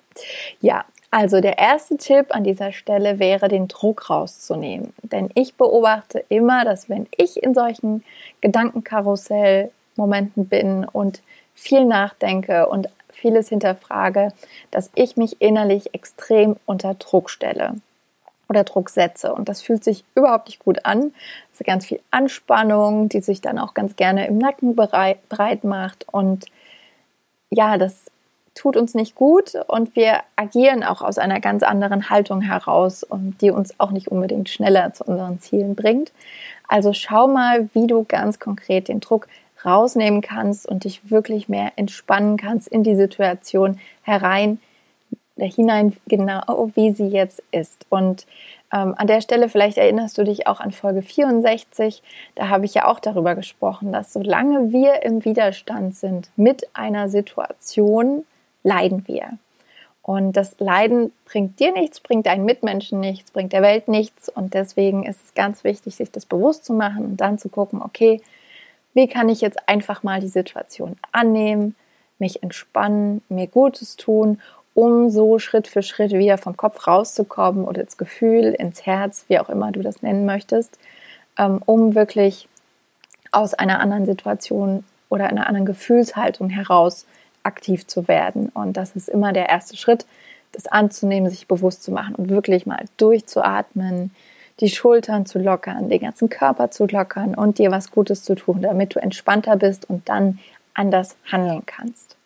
Ja, 0.60 0.84
Also 1.18 1.40
der 1.40 1.56
erste 1.56 1.96
Tipp 1.96 2.26
an 2.28 2.44
dieser 2.44 2.72
Stelle 2.72 3.18
wäre, 3.18 3.48
den 3.48 3.68
Druck 3.68 4.10
rauszunehmen. 4.10 4.92
Denn 5.00 5.30
ich 5.34 5.54
beobachte 5.54 6.22
immer, 6.28 6.66
dass 6.66 6.90
wenn 6.90 7.06
ich 7.16 7.42
in 7.42 7.54
solchen 7.54 8.04
Gedankenkarussell-Momenten 8.42 10.46
bin 10.46 10.84
und 10.84 11.22
viel 11.54 11.86
nachdenke 11.86 12.66
und 12.66 12.90
vieles 13.08 13.48
hinterfrage, 13.48 14.34
dass 14.70 14.90
ich 14.94 15.16
mich 15.16 15.40
innerlich 15.40 15.94
extrem 15.94 16.56
unter 16.66 16.92
Druck 16.92 17.30
stelle 17.30 17.76
oder 18.50 18.64
Druck 18.64 18.90
setze. 18.90 19.32
Und 19.32 19.48
das 19.48 19.62
fühlt 19.62 19.84
sich 19.84 20.04
überhaupt 20.14 20.48
nicht 20.48 20.62
gut 20.62 20.84
an. 20.84 21.14
Es 21.50 21.60
ist 21.60 21.66
ganz 21.66 21.86
viel 21.86 22.00
Anspannung, 22.10 23.08
die 23.08 23.22
sich 23.22 23.40
dann 23.40 23.58
auch 23.58 23.72
ganz 23.72 23.96
gerne 23.96 24.26
im 24.26 24.36
Nacken 24.36 24.76
breit 24.76 25.64
macht. 25.64 26.04
Und 26.12 26.44
ja, 27.48 27.78
das 27.78 28.10
tut 28.56 28.76
uns 28.76 28.94
nicht 28.94 29.14
gut 29.14 29.52
und 29.68 29.94
wir 29.94 30.20
agieren 30.34 30.82
auch 30.82 31.02
aus 31.02 31.18
einer 31.18 31.40
ganz 31.40 31.62
anderen 31.62 32.10
Haltung 32.10 32.40
heraus 32.40 33.06
die 33.40 33.50
uns 33.50 33.78
auch 33.78 33.90
nicht 33.90 34.08
unbedingt 34.08 34.48
schneller 34.48 34.92
zu 34.92 35.04
unseren 35.04 35.38
Zielen 35.38 35.74
bringt. 35.74 36.12
Also 36.66 36.92
schau 36.92 37.28
mal, 37.28 37.68
wie 37.74 37.86
du 37.86 38.04
ganz 38.04 38.40
konkret 38.40 38.88
den 38.88 39.00
Druck 39.00 39.28
rausnehmen 39.64 40.20
kannst 40.20 40.66
und 40.66 40.84
dich 40.84 41.10
wirklich 41.10 41.48
mehr 41.48 41.72
entspannen 41.76 42.36
kannst 42.36 42.68
in 42.68 42.82
die 42.82 42.96
Situation 42.96 43.78
herein, 44.02 44.58
hinein, 45.36 45.96
genau 46.08 46.70
wie 46.74 46.92
sie 46.92 47.08
jetzt 47.08 47.42
ist. 47.50 47.86
Und 47.88 48.26
ähm, 48.72 48.94
an 48.96 49.06
der 49.06 49.20
Stelle, 49.20 49.48
vielleicht 49.48 49.76
erinnerst 49.76 50.16
du 50.18 50.24
dich 50.24 50.46
auch 50.46 50.60
an 50.60 50.72
Folge 50.72 51.02
64, 51.02 52.02
da 52.34 52.48
habe 52.48 52.64
ich 52.64 52.74
ja 52.74 52.86
auch 52.86 53.00
darüber 53.00 53.34
gesprochen, 53.34 53.92
dass 53.92 54.12
solange 54.12 54.72
wir 54.72 55.02
im 55.02 55.24
Widerstand 55.24 55.94
sind 55.96 56.30
mit 56.36 56.68
einer 56.74 57.08
Situation, 57.08 58.24
leiden 58.66 59.06
wir. 59.06 59.38
Und 60.02 60.36
das 60.36 60.58
Leiden 60.60 61.12
bringt 61.24 61.58
dir 61.58 61.72
nichts, 61.72 62.00
bringt 62.00 62.26
deinen 62.26 62.44
Mitmenschen 62.44 63.00
nichts, 63.00 63.30
bringt 63.30 63.52
der 63.52 63.62
Welt 63.62 63.88
nichts. 63.88 64.28
Und 64.28 64.54
deswegen 64.54 65.04
ist 65.04 65.24
es 65.24 65.34
ganz 65.34 65.64
wichtig, 65.64 65.96
sich 65.96 66.12
das 66.12 66.26
bewusst 66.26 66.64
zu 66.64 66.74
machen 66.74 67.04
und 67.04 67.16
dann 67.16 67.38
zu 67.38 67.48
gucken, 67.48 67.82
okay, 67.82 68.20
wie 68.94 69.08
kann 69.08 69.28
ich 69.28 69.40
jetzt 69.40 69.68
einfach 69.68 70.02
mal 70.02 70.20
die 70.20 70.28
Situation 70.28 70.96
annehmen, 71.12 71.74
mich 72.18 72.42
entspannen, 72.42 73.22
mir 73.28 73.46
Gutes 73.46 73.96
tun, 73.96 74.40
um 74.74 75.10
so 75.10 75.38
Schritt 75.38 75.66
für 75.68 75.82
Schritt 75.82 76.12
wieder 76.12 76.38
vom 76.38 76.56
Kopf 76.56 76.86
rauszukommen 76.86 77.64
oder 77.64 77.82
ins 77.82 77.96
Gefühl, 77.96 78.54
ins 78.58 78.86
Herz, 78.86 79.24
wie 79.28 79.38
auch 79.38 79.48
immer 79.48 79.72
du 79.72 79.82
das 79.82 80.02
nennen 80.02 80.24
möchtest, 80.24 80.78
ähm, 81.38 81.60
um 81.66 81.94
wirklich 81.94 82.48
aus 83.32 83.54
einer 83.54 83.80
anderen 83.80 84.06
Situation 84.06 84.84
oder 85.08 85.26
einer 85.26 85.46
anderen 85.46 85.66
Gefühlshaltung 85.66 86.48
heraus 86.48 87.06
aktiv 87.46 87.86
zu 87.86 88.08
werden. 88.08 88.50
Und 88.50 88.76
das 88.76 88.96
ist 88.96 89.08
immer 89.08 89.32
der 89.32 89.48
erste 89.48 89.76
Schritt, 89.76 90.06
das 90.52 90.66
anzunehmen, 90.66 91.30
sich 91.30 91.48
bewusst 91.48 91.82
zu 91.82 91.92
machen 91.92 92.14
und 92.14 92.28
wirklich 92.28 92.66
mal 92.66 92.84
durchzuatmen, 92.96 94.10
die 94.60 94.68
Schultern 94.68 95.26
zu 95.26 95.38
lockern, 95.38 95.88
den 95.88 96.00
ganzen 96.00 96.28
Körper 96.28 96.70
zu 96.70 96.86
lockern 96.86 97.34
und 97.34 97.58
dir 97.58 97.70
was 97.70 97.90
Gutes 97.90 98.22
zu 98.22 98.34
tun, 98.34 98.62
damit 98.62 98.94
du 98.94 99.00
entspannter 99.00 99.56
bist 99.56 99.88
und 99.88 100.08
dann 100.08 100.38
anders 100.74 101.16
handeln 101.30 101.62
kannst. 101.66 102.16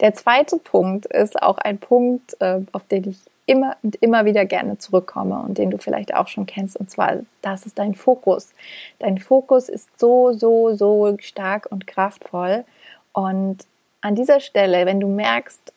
Der 0.00 0.14
zweite 0.14 0.58
Punkt 0.58 1.06
ist 1.06 1.42
auch 1.42 1.58
ein 1.58 1.78
Punkt, 1.78 2.36
äh, 2.40 2.60
auf 2.72 2.86
den 2.88 3.08
ich 3.08 3.18
immer 3.46 3.76
und 3.82 3.96
immer 3.96 4.24
wieder 4.24 4.44
gerne 4.44 4.78
zurückkomme 4.78 5.40
und 5.40 5.58
den 5.58 5.70
du 5.70 5.78
vielleicht 5.78 6.14
auch 6.14 6.28
schon 6.28 6.46
kennst. 6.46 6.76
Und 6.76 6.90
zwar, 6.90 7.20
das 7.40 7.66
ist 7.66 7.78
dein 7.78 7.94
Fokus. 7.94 8.52
Dein 8.98 9.18
Fokus 9.18 9.68
ist 9.68 9.98
so, 9.98 10.32
so, 10.32 10.74
so 10.74 11.16
stark 11.20 11.66
und 11.70 11.86
kraftvoll. 11.86 12.64
Und 13.12 13.66
an 14.02 14.14
dieser 14.14 14.40
Stelle, 14.40 14.84
wenn 14.84 15.00
du 15.00 15.08
merkst, 15.08 15.72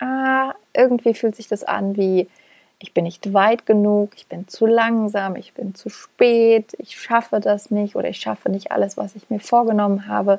ah, 0.00 0.52
irgendwie 0.74 1.14
fühlt 1.14 1.36
sich 1.36 1.48
das 1.48 1.64
an 1.64 1.96
wie 1.96 2.28
ich 2.80 2.94
bin 2.94 3.04
nicht 3.04 3.32
weit 3.34 3.66
genug, 3.66 4.12
ich 4.14 4.28
bin 4.28 4.46
zu 4.46 4.64
langsam, 4.66 5.34
ich 5.34 5.52
bin 5.52 5.74
zu 5.74 5.88
spät, 5.88 6.74
ich 6.78 7.00
schaffe 7.00 7.40
das 7.40 7.70
nicht 7.70 7.96
oder 7.96 8.08
ich 8.08 8.18
schaffe 8.18 8.50
nicht 8.50 8.70
alles, 8.70 8.96
was 8.96 9.16
ich 9.16 9.30
mir 9.30 9.40
vorgenommen 9.40 10.06
habe, 10.06 10.38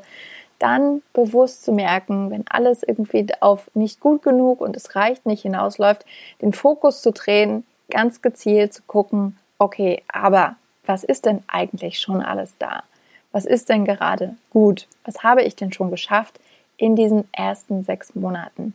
dann 0.58 1.02
bewusst 1.14 1.64
zu 1.64 1.74
merken, 1.74 2.32
wenn 2.32 2.46
alles 2.48 2.84
irgendwie 2.84 3.28
auf 3.42 3.70
nicht 3.74 4.00
gut 4.00 4.24
genug 4.24 4.62
und 4.62 4.78
es 4.78 4.96
reicht 4.96 5.26
nicht 5.26 5.42
hinausläuft, 5.42 6.06
den 6.42 6.54
Fokus 6.54 7.02
zu 7.02 7.12
drehen, 7.12 7.66
ganz 7.90 8.22
gezielt 8.22 8.74
zu 8.74 8.84
gucken, 8.84 9.38
okay, 9.58 10.04
aber 10.08 10.56
was 10.86 11.04
ist 11.04 11.26
denn 11.26 11.44
eigentlich 11.48 12.00
schon 12.00 12.22
alles 12.22 12.54
da? 12.58 12.84
Was 13.32 13.46
ist 13.46 13.70
denn 13.70 13.86
gerade 13.86 14.36
gut? 14.50 14.88
Was 15.04 15.24
habe 15.24 15.44
ich 15.44 15.56
denn 15.56 15.74
schon 15.74 15.92
geschafft 15.92 16.40
in 16.80 16.96
diesen 16.96 17.28
ersten 17.32 17.84
sechs 17.84 18.16
Monaten? 18.16 18.74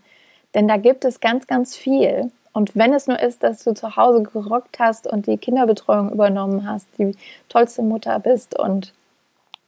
Denn 0.55 0.69
da 0.69 0.77
gibt 0.77 1.05
es 1.05 1.21
ganz, 1.21 1.47
ganz 1.49 1.75
viel, 1.77 2.31
und 2.55 2.77
wenn 2.77 2.95
es 2.95 3.09
nur 3.09 3.19
ist, 3.19 3.43
dass 3.43 3.65
du 3.65 3.75
zu 3.75 3.97
Hause 3.97 4.23
gerockt 4.23 4.79
hast 4.79 5.09
und 5.09 5.27
die 5.27 5.37
Kinderbetreuung 5.37 6.13
übernommen 6.13 6.69
hast, 6.71 6.87
die 6.99 7.17
tollste 7.49 7.83
Mutter 7.83 8.21
bist 8.21 8.57
und 8.57 8.95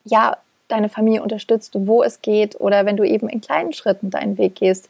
ja, 0.04 0.36
deine 0.68 0.88
Familie 0.88 1.22
unterstützt, 1.22 1.72
wo 1.74 2.04
es 2.04 2.22
geht, 2.22 2.60
oder 2.60 2.86
wenn 2.86 2.96
du 2.96 3.02
eben 3.02 3.28
in 3.28 3.40
kleinen 3.40 3.72
Schritten 3.72 4.10
deinen 4.10 4.38
Weg 4.38 4.54
gehst 4.54 4.88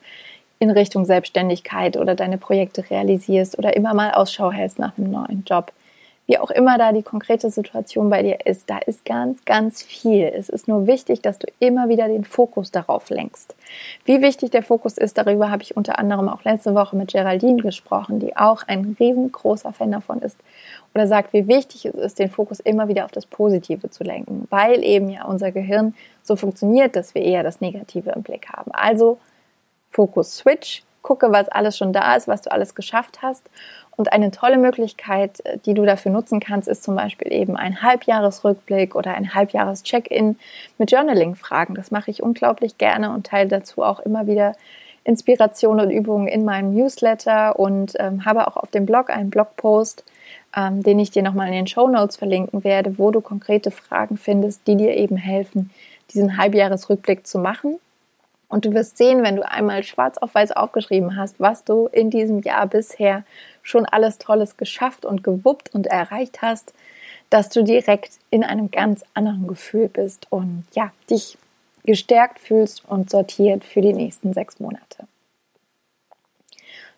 in 0.58 0.70
Richtung 0.70 1.06
Selbstständigkeit 1.06 1.96
oder 1.96 2.14
deine 2.14 2.36
Projekte 2.36 2.88
realisierst 2.90 3.58
oder 3.58 3.74
immer 3.74 3.94
mal 3.94 4.12
Ausschau 4.12 4.52
hältst 4.52 4.78
nach 4.78 4.96
einem 4.96 5.10
neuen 5.10 5.44
Job 5.46 5.72
wie 6.26 6.38
auch 6.38 6.50
immer 6.50 6.76
da 6.76 6.92
die 6.92 7.04
konkrete 7.04 7.50
Situation 7.50 8.10
bei 8.10 8.22
dir 8.22 8.44
ist, 8.46 8.68
da 8.68 8.78
ist 8.78 9.04
ganz, 9.04 9.44
ganz 9.44 9.82
viel. 9.82 10.24
Es 10.24 10.48
ist 10.48 10.66
nur 10.66 10.86
wichtig, 10.86 11.22
dass 11.22 11.38
du 11.38 11.46
immer 11.60 11.88
wieder 11.88 12.08
den 12.08 12.24
Fokus 12.24 12.72
darauf 12.72 13.10
lenkst. 13.10 13.54
Wie 14.04 14.20
wichtig 14.20 14.50
der 14.50 14.64
Fokus 14.64 14.98
ist, 14.98 15.18
darüber 15.18 15.50
habe 15.50 15.62
ich 15.62 15.76
unter 15.76 16.00
anderem 16.00 16.28
auch 16.28 16.42
letzte 16.42 16.74
Woche 16.74 16.96
mit 16.96 17.12
Geraldine 17.12 17.62
gesprochen, 17.62 18.18
die 18.18 18.36
auch 18.36 18.64
ein 18.66 18.96
riesengroßer 18.98 19.72
Fan 19.72 19.92
davon 19.92 20.20
ist 20.20 20.36
oder 20.94 21.06
sagt, 21.06 21.32
wie 21.32 21.46
wichtig 21.46 21.84
es 21.84 21.94
ist, 21.94 22.18
den 22.18 22.30
Fokus 22.30 22.58
immer 22.58 22.88
wieder 22.88 23.04
auf 23.04 23.12
das 23.12 23.26
Positive 23.26 23.88
zu 23.90 24.02
lenken, 24.02 24.46
weil 24.50 24.82
eben 24.82 25.08
ja 25.08 25.26
unser 25.26 25.52
Gehirn 25.52 25.94
so 26.22 26.34
funktioniert, 26.34 26.96
dass 26.96 27.14
wir 27.14 27.22
eher 27.22 27.44
das 27.44 27.60
Negative 27.60 28.10
im 28.10 28.22
Blick 28.22 28.48
haben. 28.48 28.72
Also 28.72 29.18
Fokus 29.90 30.38
Switch, 30.38 30.82
gucke, 31.02 31.30
was 31.30 31.48
alles 31.48 31.78
schon 31.78 31.92
da 31.92 32.16
ist, 32.16 32.26
was 32.26 32.42
du 32.42 32.50
alles 32.50 32.74
geschafft 32.74 33.22
hast 33.22 33.48
und 33.96 34.12
eine 34.12 34.30
tolle 34.30 34.58
Möglichkeit, 34.58 35.44
äh, 35.44 35.58
die 35.64 35.74
du 35.74 35.84
dafür 35.84 36.12
nutzen 36.12 36.40
kannst, 36.40 36.68
ist 36.68 36.84
zum 36.84 36.96
Beispiel 36.96 37.32
eben 37.32 37.56
ein 37.56 37.82
Halbjahresrückblick 37.82 38.94
oder 38.94 39.14
ein 39.14 39.34
Halbjahres-Check-in 39.34 40.38
mit 40.78 40.92
Journaling-Fragen. 40.92 41.74
Das 41.74 41.90
mache 41.90 42.10
ich 42.10 42.22
unglaublich 42.22 42.78
gerne 42.78 43.12
und 43.12 43.26
teile 43.26 43.48
dazu 43.48 43.82
auch 43.82 44.00
immer 44.00 44.26
wieder 44.26 44.54
Inspirationen 45.04 45.86
und 45.86 45.92
Übungen 45.92 46.26
in 46.26 46.44
meinem 46.44 46.74
Newsletter 46.74 47.58
und 47.58 47.94
ähm, 47.98 48.24
habe 48.24 48.48
auch 48.48 48.56
auf 48.56 48.70
dem 48.70 48.86
Blog 48.86 49.08
einen 49.08 49.30
Blogpost, 49.30 50.04
ähm, 50.56 50.82
den 50.82 50.98
ich 50.98 51.12
dir 51.12 51.22
nochmal 51.22 51.46
in 51.46 51.54
den 51.54 51.66
Show 51.68 51.88
Notes 51.88 52.16
verlinken 52.16 52.64
werde, 52.64 52.98
wo 52.98 53.12
du 53.12 53.20
konkrete 53.20 53.70
Fragen 53.70 54.16
findest, 54.16 54.66
die 54.66 54.76
dir 54.76 54.96
eben 54.96 55.16
helfen, 55.16 55.70
diesen 56.12 56.36
Halbjahresrückblick 56.36 57.26
zu 57.26 57.38
machen 57.38 57.78
und 58.48 58.64
du 58.64 58.74
wirst 58.74 58.96
sehen, 58.96 59.22
wenn 59.22 59.36
du 59.36 59.48
einmal 59.48 59.82
schwarz 59.82 60.18
auf 60.18 60.34
weiß 60.34 60.52
aufgeschrieben 60.52 61.16
hast, 61.16 61.40
was 61.40 61.64
du 61.64 61.86
in 61.88 62.10
diesem 62.10 62.40
Jahr 62.42 62.66
bisher 62.66 63.24
schon 63.62 63.86
alles 63.86 64.18
Tolles 64.18 64.56
geschafft 64.56 65.04
und 65.04 65.24
gewuppt 65.24 65.74
und 65.74 65.86
erreicht 65.86 66.42
hast, 66.42 66.72
dass 67.30 67.48
du 67.48 67.64
direkt 67.64 68.18
in 68.30 68.44
einem 68.44 68.70
ganz 68.70 69.04
anderen 69.14 69.48
Gefühl 69.48 69.88
bist 69.88 70.26
und 70.30 70.64
ja, 70.74 70.92
dich 71.10 71.38
gestärkt 71.84 72.40
fühlst 72.40 72.84
und 72.88 73.10
sortiert 73.10 73.64
für 73.64 73.80
die 73.80 73.92
nächsten 73.92 74.32
sechs 74.32 74.60
Monate. 74.60 75.06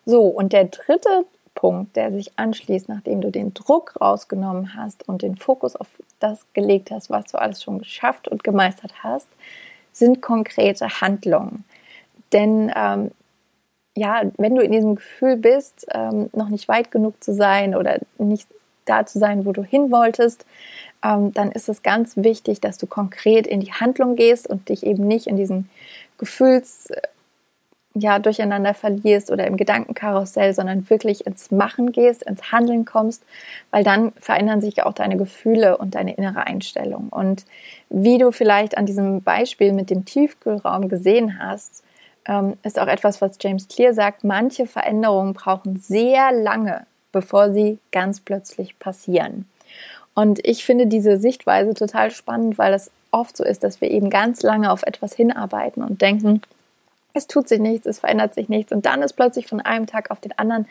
So, 0.05 0.23
und 0.23 0.53
der 0.53 0.65
dritte 0.65 1.25
Punkt, 1.55 1.95
der 1.95 2.11
sich 2.11 2.31
anschließt, 2.37 2.89
nachdem 2.89 3.21
du 3.21 3.31
den 3.31 3.53
Druck 3.53 3.99
rausgenommen 3.99 4.75
hast 4.75 5.07
und 5.07 5.21
den 5.21 5.35
Fokus 5.35 5.75
auf 5.75 5.87
das 6.19 6.45
gelegt 6.53 6.89
hast, 6.91 7.09
was 7.09 7.25
du 7.25 7.37
alles 7.39 7.61
schon 7.63 7.79
geschafft 7.79 8.27
und 8.27 8.43
gemeistert 8.43 9.03
hast, 9.03 9.27
sind 9.99 10.21
konkrete 10.21 11.01
Handlungen. 11.01 11.63
Denn 12.33 12.71
ähm, 12.75 13.11
ja, 13.95 14.23
wenn 14.37 14.55
du 14.55 14.61
in 14.61 14.71
diesem 14.71 14.95
Gefühl 14.95 15.35
bist, 15.35 15.85
ähm, 15.93 16.29
noch 16.33 16.49
nicht 16.49 16.67
weit 16.67 16.91
genug 16.91 17.23
zu 17.23 17.33
sein 17.33 17.75
oder 17.75 17.99
nicht 18.17 18.47
da 18.85 19.05
zu 19.05 19.19
sein, 19.19 19.45
wo 19.45 19.51
du 19.51 19.63
hin 19.63 19.91
wolltest, 19.91 20.45
ähm, 21.03 21.33
dann 21.33 21.51
ist 21.51 21.69
es 21.69 21.83
ganz 21.83 22.17
wichtig, 22.17 22.61
dass 22.61 22.77
du 22.77 22.87
konkret 22.87 23.45
in 23.45 23.59
die 23.59 23.73
Handlung 23.73 24.15
gehst 24.15 24.47
und 24.47 24.69
dich 24.69 24.85
eben 24.85 25.07
nicht 25.07 25.27
in 25.27 25.37
diesen 25.37 25.69
Gefühls 26.17 26.89
ja, 27.95 28.19
durcheinander 28.19 28.73
verlierst 28.73 29.31
oder 29.31 29.47
im 29.47 29.57
Gedankenkarussell, 29.57 30.53
sondern 30.53 30.89
wirklich 30.89 31.25
ins 31.25 31.49
Machen 31.49 31.91
gehst, 31.91 32.23
ins 32.23 32.51
Handeln 32.51 32.85
kommst, 32.85 33.23
weil 33.71 33.83
dann 33.83 34.11
verändern 34.19 34.61
sich 34.61 34.83
auch 34.83 34.93
deine 34.93 35.17
Gefühle 35.17 35.77
und 35.77 35.95
deine 35.95 36.13
innere 36.13 36.45
Einstellung. 36.45 37.09
Und 37.09 37.45
wie 37.89 38.19
du 38.19 38.31
vielleicht 38.31 38.77
an 38.77 38.85
diesem 38.85 39.21
Beispiel 39.23 39.73
mit 39.73 39.89
dem 39.89 40.05
Tiefkühlraum 40.05 40.87
gesehen 40.87 41.39
hast, 41.39 41.83
ähm, 42.27 42.57
ist 42.63 42.79
auch 42.79 42.87
etwas, 42.87 43.21
was 43.21 43.37
James 43.41 43.67
Clear 43.67 43.93
sagt, 43.93 44.23
manche 44.23 44.67
Veränderungen 44.67 45.33
brauchen 45.33 45.77
sehr 45.77 46.31
lange, 46.31 46.85
bevor 47.11 47.51
sie 47.51 47.79
ganz 47.91 48.19
plötzlich 48.19 48.77
passieren. 48.77 49.45
Und 50.13 50.45
ich 50.45 50.63
finde 50.63 50.85
diese 50.85 51.17
Sichtweise 51.17 51.73
total 51.73 52.11
spannend, 52.11 52.57
weil 52.57 52.73
es 52.73 52.91
oft 53.11 53.35
so 53.35 53.43
ist, 53.43 53.63
dass 53.63 53.81
wir 53.81 53.89
eben 53.89 54.09
ganz 54.09 54.43
lange 54.43 54.71
auf 54.71 54.83
etwas 54.83 55.13
hinarbeiten 55.15 55.81
und 55.81 56.01
denken, 56.01 56.41
es 57.13 57.27
tut 57.27 57.47
sich 57.47 57.59
nichts, 57.59 57.87
es 57.87 57.99
verändert 57.99 58.33
sich 58.33 58.49
nichts 58.49 58.71
und 58.71 58.85
dann 58.85 59.01
ist 59.01 59.13
plötzlich 59.13 59.47
von 59.47 59.61
einem 59.61 59.87
Tag 59.87 60.11
auf 60.11 60.19
den 60.19 60.37
anderen 60.37 60.67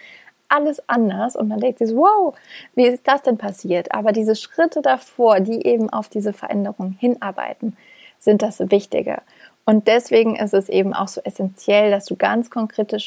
alles 0.49 0.83
anders 0.89 1.37
und 1.37 1.49
man 1.49 1.61
denkt 1.61 1.79
sich, 1.79 1.95
wow, 1.95 2.35
wie 2.75 2.87
ist 2.87 3.07
das 3.07 3.23
denn 3.23 3.39
passiert? 3.39 3.93
Aber 3.93 4.13
diese 4.13 4.35
Schritte 4.35 4.81
davor, 4.83 5.41
die 5.41 5.67
eben 5.67 5.91
auf 5.91 6.09
diese 6.09 6.33
Veränderung 6.33 6.97
hinarbeiten, 6.99 7.77
sind 8.19 8.43
das 8.43 8.59
Wichtige. 8.71 9.19
Und 9.65 9.87
deswegen 9.87 10.37
ist 10.37 10.55
es 10.55 10.71
eben 10.71 10.95
auch 10.95 11.09
so 11.09 11.21
essentiell, 11.25 11.91
dass 11.91 12.07
du 12.07 12.17
ganz 12.17 12.51
konkrete, 12.51 12.99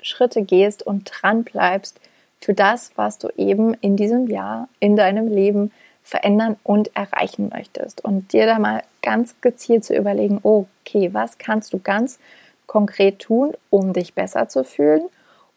Schritte 0.00 0.42
gehst 0.42 0.82
und 0.82 1.04
dran 1.04 1.44
bleibst 1.44 2.00
für 2.40 2.54
das, 2.54 2.92
was 2.96 3.18
du 3.18 3.28
eben 3.36 3.74
in 3.74 3.96
diesem 3.96 4.26
Jahr 4.26 4.68
in 4.80 4.96
deinem 4.96 5.28
Leben 5.28 5.70
verändern 6.02 6.56
und 6.64 6.96
erreichen 6.96 7.50
möchtest. 7.52 8.02
Und 8.02 8.32
dir 8.32 8.46
da 8.46 8.58
mal 8.58 8.82
ganz 9.02 9.36
gezielt 9.42 9.84
zu 9.84 9.94
überlegen, 9.94 10.40
okay, 10.42 11.10
was 11.12 11.38
kannst 11.38 11.72
du 11.72 11.78
ganz 11.78 12.18
konkret 12.66 13.18
tun, 13.18 13.52
um 13.70 13.92
dich 13.92 14.14
besser 14.14 14.48
zu 14.48 14.64
fühlen 14.64 15.02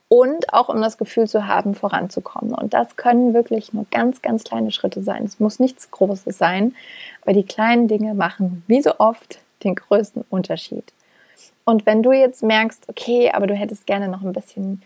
und 0.07 0.53
auch 0.53 0.69
um 0.69 0.81
das 0.81 0.97
Gefühl 0.97 1.27
zu 1.27 1.47
haben, 1.47 1.75
voranzukommen. 1.75 2.53
Und 2.53 2.73
das 2.73 2.95
können 2.95 3.33
wirklich 3.33 3.73
nur 3.73 3.85
ganz, 3.91 4.21
ganz 4.21 4.43
kleine 4.43 4.71
Schritte 4.71 5.03
sein. 5.03 5.23
Es 5.23 5.39
muss 5.39 5.59
nichts 5.59 5.91
Großes 5.91 6.37
sein, 6.37 6.75
aber 7.23 7.33
die 7.33 7.45
kleinen 7.45 7.87
Dinge 7.87 8.13
machen 8.13 8.63
wie 8.67 8.81
so 8.81 8.99
oft 8.99 9.39
den 9.63 9.75
größten 9.75 10.23
Unterschied. 10.29 10.93
Und 11.63 11.85
wenn 11.87 12.03
du 12.03 12.11
jetzt 12.11 12.43
merkst, 12.43 12.87
okay, 12.87 13.31
aber 13.31 13.47
du 13.47 13.55
hättest 13.55 13.87
gerne 13.87 14.07
noch 14.07 14.21
ein 14.21 14.33
bisschen 14.33 14.81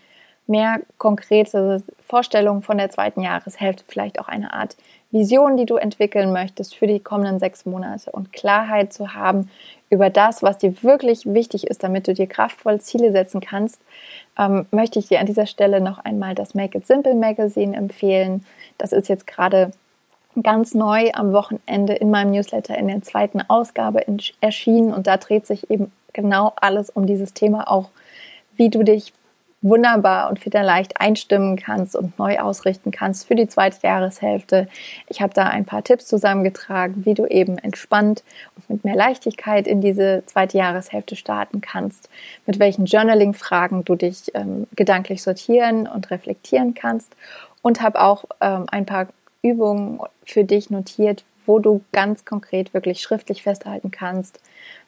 mehr 0.50 0.80
konkrete 0.98 1.82
Vorstellungen 2.06 2.62
von 2.62 2.76
der 2.76 2.90
zweiten 2.90 3.22
Jahreshälfte, 3.22 3.84
vielleicht 3.86 4.20
auch 4.20 4.28
eine 4.28 4.52
Art 4.52 4.76
Vision, 5.10 5.56
die 5.56 5.66
du 5.66 5.76
entwickeln 5.76 6.32
möchtest 6.32 6.76
für 6.76 6.86
die 6.86 7.00
kommenden 7.00 7.38
sechs 7.38 7.66
Monate 7.66 8.12
und 8.12 8.32
Klarheit 8.32 8.92
zu 8.92 9.14
haben 9.14 9.50
über 9.88 10.08
das, 10.08 10.42
was 10.42 10.58
dir 10.58 10.82
wirklich 10.82 11.26
wichtig 11.26 11.66
ist, 11.66 11.82
damit 11.82 12.06
du 12.06 12.14
dir 12.14 12.28
kraftvoll 12.28 12.80
Ziele 12.80 13.10
setzen 13.10 13.40
kannst, 13.40 13.80
ähm, 14.38 14.66
möchte 14.70 14.98
ich 14.98 15.08
dir 15.08 15.18
an 15.18 15.26
dieser 15.26 15.46
Stelle 15.46 15.80
noch 15.80 15.98
einmal 15.98 16.34
das 16.34 16.54
Make 16.54 16.78
It 16.78 16.86
Simple 16.86 17.14
Magazine 17.14 17.76
empfehlen. 17.76 18.44
Das 18.78 18.92
ist 18.92 19.08
jetzt 19.08 19.26
gerade 19.26 19.72
ganz 20.40 20.74
neu 20.74 21.10
am 21.12 21.32
Wochenende 21.32 21.94
in 21.94 22.10
meinem 22.10 22.30
Newsletter 22.30 22.78
in 22.78 22.86
der 22.86 23.02
zweiten 23.02 23.42
Ausgabe 23.48 24.04
erschienen 24.40 24.94
und 24.94 25.08
da 25.08 25.16
dreht 25.16 25.46
sich 25.46 25.70
eben 25.70 25.90
genau 26.12 26.52
alles 26.56 26.90
um 26.90 27.06
dieses 27.06 27.34
Thema 27.34 27.68
auch, 27.68 27.90
wie 28.56 28.70
du 28.70 28.84
dich 28.84 29.12
wunderbar 29.62 30.30
und 30.30 30.44
wieder 30.44 30.62
leicht 30.62 31.00
einstimmen 31.00 31.56
kannst 31.56 31.94
und 31.94 32.18
neu 32.18 32.38
ausrichten 32.38 32.90
kannst 32.90 33.26
für 33.26 33.34
die 33.34 33.48
zweite 33.48 33.78
Jahreshälfte. 33.86 34.68
Ich 35.08 35.20
habe 35.20 35.34
da 35.34 35.44
ein 35.44 35.66
paar 35.66 35.84
Tipps 35.84 36.06
zusammengetragen, 36.06 37.04
wie 37.04 37.14
du 37.14 37.26
eben 37.26 37.58
entspannt 37.58 38.22
und 38.56 38.70
mit 38.70 38.84
mehr 38.84 38.96
Leichtigkeit 38.96 39.66
in 39.66 39.80
diese 39.80 40.22
zweite 40.26 40.56
Jahreshälfte 40.56 41.14
starten 41.14 41.60
kannst, 41.60 42.08
mit 42.46 42.58
welchen 42.58 42.86
Journaling-Fragen 42.86 43.84
du 43.84 43.96
dich 43.96 44.34
ähm, 44.34 44.66
gedanklich 44.76 45.22
sortieren 45.22 45.86
und 45.86 46.10
reflektieren 46.10 46.74
kannst. 46.74 47.14
Und 47.62 47.82
habe 47.82 48.00
auch 48.00 48.24
ähm, 48.40 48.64
ein 48.70 48.86
paar 48.86 49.08
Übungen 49.42 50.00
für 50.24 50.44
dich 50.44 50.70
notiert, 50.70 51.24
wo 51.44 51.58
du 51.58 51.82
ganz 51.92 52.24
konkret 52.24 52.72
wirklich 52.72 53.02
schriftlich 53.02 53.42
festhalten 53.42 53.90
kannst, 53.90 54.40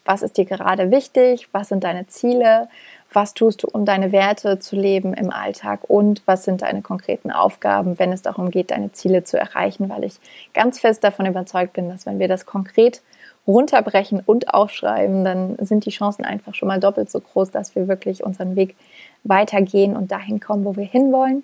was 0.05 0.23
ist 0.23 0.37
dir 0.37 0.45
gerade 0.45 0.91
wichtig, 0.91 1.49
was 1.53 1.69
sind 1.69 1.85
deine 1.85 2.07
Ziele, 2.07 2.69
was 3.15 3.35
tust 3.35 3.63
du, 3.63 3.69
um 3.69 3.85
deine 3.85 4.13
Werte 4.13 4.59
zu 4.59 4.77
leben 4.77 5.15
im 5.15 5.31
Alltag 5.31 5.81
und 5.89 6.23
was 6.27 6.45
sind 6.45 6.63
deine 6.63 6.83
konkreten 6.83 7.31
Aufgaben, 7.31 7.99
wenn 7.99 8.13
es 8.13 8.23
darum 8.23 8.51
geht, 8.51 8.71
deine 8.71 8.93
Ziele 8.93 9.25
zu 9.25 9.39
erreichen, 9.39 9.89
weil 9.89 10.05
ich 10.05 10.15
ganz 10.55 10.81
fest 10.81 11.05
davon 11.05 11.27
überzeugt 11.27 11.75
bin, 11.75 11.89
dass 11.89 12.07
wenn 12.07 12.19
wir 12.19 12.29
das 12.29 12.47
konkret 12.47 13.03
runterbrechen 13.47 14.23
und 14.25 14.55
aufschreiben, 14.55 15.25
dann 15.25 15.57
sind 15.61 15.85
die 15.85 15.91
Chancen 15.91 16.25
einfach 16.25 16.55
schon 16.55 16.69
mal 16.69 16.81
doppelt 16.81 17.11
so 17.11 17.21
groß, 17.21 17.51
dass 17.51 17.75
wir 17.75 17.89
wirklich 17.89 18.23
unseren 18.23 18.57
Weg 18.57 18.77
weitergehen 19.25 19.97
und 19.97 20.13
dahin 20.13 20.41
kommen, 20.41 20.65
wo 20.65 20.77
wir 20.77 20.85
hinwollen. 20.85 21.43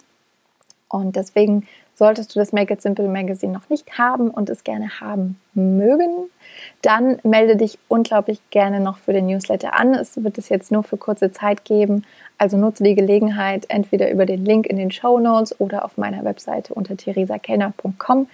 Und 0.88 1.16
deswegen 1.16 1.66
Solltest 1.98 2.32
du 2.32 2.38
das 2.38 2.52
Make 2.52 2.74
It 2.74 2.80
Simple 2.80 3.08
Magazine 3.08 3.52
noch 3.52 3.68
nicht 3.70 3.98
haben 3.98 4.30
und 4.30 4.48
es 4.50 4.62
gerne 4.62 5.00
haben 5.00 5.36
mögen, 5.54 6.30
dann 6.80 7.18
melde 7.24 7.56
dich 7.56 7.76
unglaublich 7.88 8.38
gerne 8.50 8.78
noch 8.78 8.98
für 8.98 9.12
den 9.12 9.26
Newsletter 9.26 9.74
an. 9.74 9.94
Es 9.94 10.22
wird 10.22 10.38
es 10.38 10.48
jetzt 10.48 10.70
nur 10.70 10.84
für 10.84 10.96
kurze 10.96 11.32
Zeit 11.32 11.64
geben. 11.64 12.04
Also 12.38 12.56
nutze 12.56 12.84
die 12.84 12.94
Gelegenheit 12.94 13.64
entweder 13.68 14.12
über 14.12 14.26
den 14.26 14.44
Link 14.44 14.66
in 14.66 14.76
den 14.76 14.92
Show 14.92 15.18
Notes 15.18 15.60
oder 15.60 15.84
auf 15.84 15.98
meiner 15.98 16.22
Webseite 16.22 16.72
unter 16.72 16.96
theresakellner.com 16.96 18.28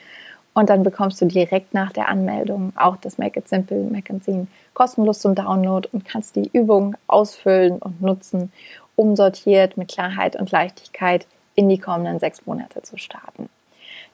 und 0.52 0.68
dann 0.68 0.82
bekommst 0.82 1.22
du 1.22 1.24
direkt 1.24 1.72
nach 1.72 1.90
der 1.90 2.10
Anmeldung 2.10 2.74
auch 2.76 2.98
das 2.98 3.16
Make 3.16 3.40
It 3.40 3.48
Simple 3.48 3.84
Magazine 3.90 4.46
kostenlos 4.74 5.20
zum 5.20 5.34
Download 5.34 5.88
und 5.90 6.04
kannst 6.04 6.36
die 6.36 6.50
Übung 6.52 6.96
ausfüllen 7.06 7.78
und 7.78 8.02
nutzen, 8.02 8.52
um 8.94 9.16
sortiert 9.16 9.78
mit 9.78 9.88
Klarheit 9.90 10.36
und 10.36 10.50
Leichtigkeit 10.50 11.26
in 11.54 11.68
die 11.68 11.78
kommenden 11.78 12.18
sechs 12.18 12.46
Monate 12.46 12.82
zu 12.82 12.98
starten. 12.98 13.48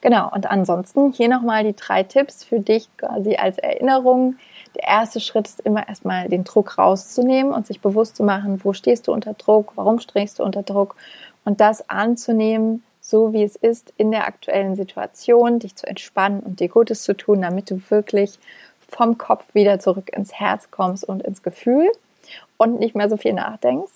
Genau, 0.00 0.31
und 0.33 0.50
ansonsten 0.50 1.12
hier 1.12 1.29
nochmal 1.29 1.62
die 1.62 1.76
drei 1.76 2.03
Tipps 2.03 2.42
für 2.42 2.61
dich 2.61 2.88
quasi 2.96 3.37
als 3.37 3.59
Erinnerung. 3.59 4.37
Der 4.74 4.85
erste 4.85 5.20
Schritt 5.20 5.46
ist 5.46 5.61
immer 5.61 5.88
erstmal 5.88 6.29
den 6.29 6.44
Druck 6.44 6.79
rauszunehmen 6.79 7.53
und 7.53 7.66
sich 7.66 7.81
bewusst 7.81 8.16
zu 8.16 8.22
machen, 8.22 8.61
wo 8.64 8.72
stehst 8.72 9.09
du 9.09 9.12
unter 9.12 9.35
Druck, 9.35 9.72
warum 9.74 10.00
stehst 10.00 10.38
du 10.38 10.42
unter 10.42 10.62
Druck 10.62 10.96
und 11.44 11.61
das 11.61 11.90
anzunehmen, 11.90 12.83
so 13.00 13.33
wie 13.33 13.42
es 13.42 13.57
ist 13.57 13.92
in 13.96 14.11
der 14.11 14.26
aktuellen 14.26 14.74
Situation, 14.74 15.59
dich 15.59 15.76
zu 15.76 15.87
entspannen 15.87 16.40
und 16.40 16.61
dir 16.61 16.68
Gutes 16.68 17.03
zu 17.03 17.14
tun, 17.14 17.42
damit 17.42 17.70
du 17.70 17.81
wirklich 17.90 18.38
vom 18.88 19.18
Kopf 19.18 19.55
wieder 19.55 19.81
zurück 19.81 20.11
ins 20.16 20.33
Herz 20.33 20.70
kommst 20.70 21.05
und 21.05 21.22
ins 21.22 21.42
Gefühl 21.42 21.90
und 22.57 22.79
nicht 22.79 22.95
mehr 22.95 23.09
so 23.09 23.16
viel 23.16 23.33
nachdenkst. 23.33 23.93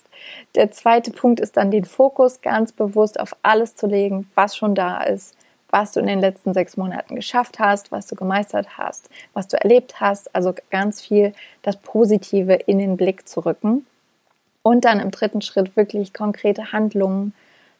Der 0.55 0.71
zweite 0.71 1.11
Punkt 1.11 1.39
ist 1.39 1.57
dann 1.57 1.71
den 1.71 1.85
Fokus 1.85 2.41
ganz 2.41 2.71
bewusst 2.71 3.19
auf 3.19 3.35
alles 3.43 3.75
zu 3.75 3.87
legen, 3.87 4.29
was 4.35 4.55
schon 4.55 4.75
da 4.75 5.03
ist, 5.03 5.35
was 5.69 5.91
du 5.91 5.99
in 5.99 6.07
den 6.07 6.19
letzten 6.19 6.53
sechs 6.53 6.77
Monaten 6.77 7.15
geschafft 7.15 7.59
hast, 7.59 7.91
was 7.91 8.07
du 8.07 8.15
gemeistert 8.15 8.77
hast, 8.77 9.09
was 9.33 9.47
du 9.47 9.57
erlebt 9.61 9.99
hast. 9.99 10.33
Also 10.33 10.53
ganz 10.71 11.01
viel 11.01 11.33
das 11.61 11.77
Positive 11.77 12.53
in 12.53 12.79
den 12.79 12.97
Blick 12.97 13.27
zu 13.27 13.41
rücken. 13.41 13.85
Und 14.63 14.85
dann 14.85 14.99
im 14.99 15.11
dritten 15.11 15.41
Schritt 15.41 15.75
wirklich 15.75 16.13
konkrete 16.13 16.71
Handlungen 16.71 17.33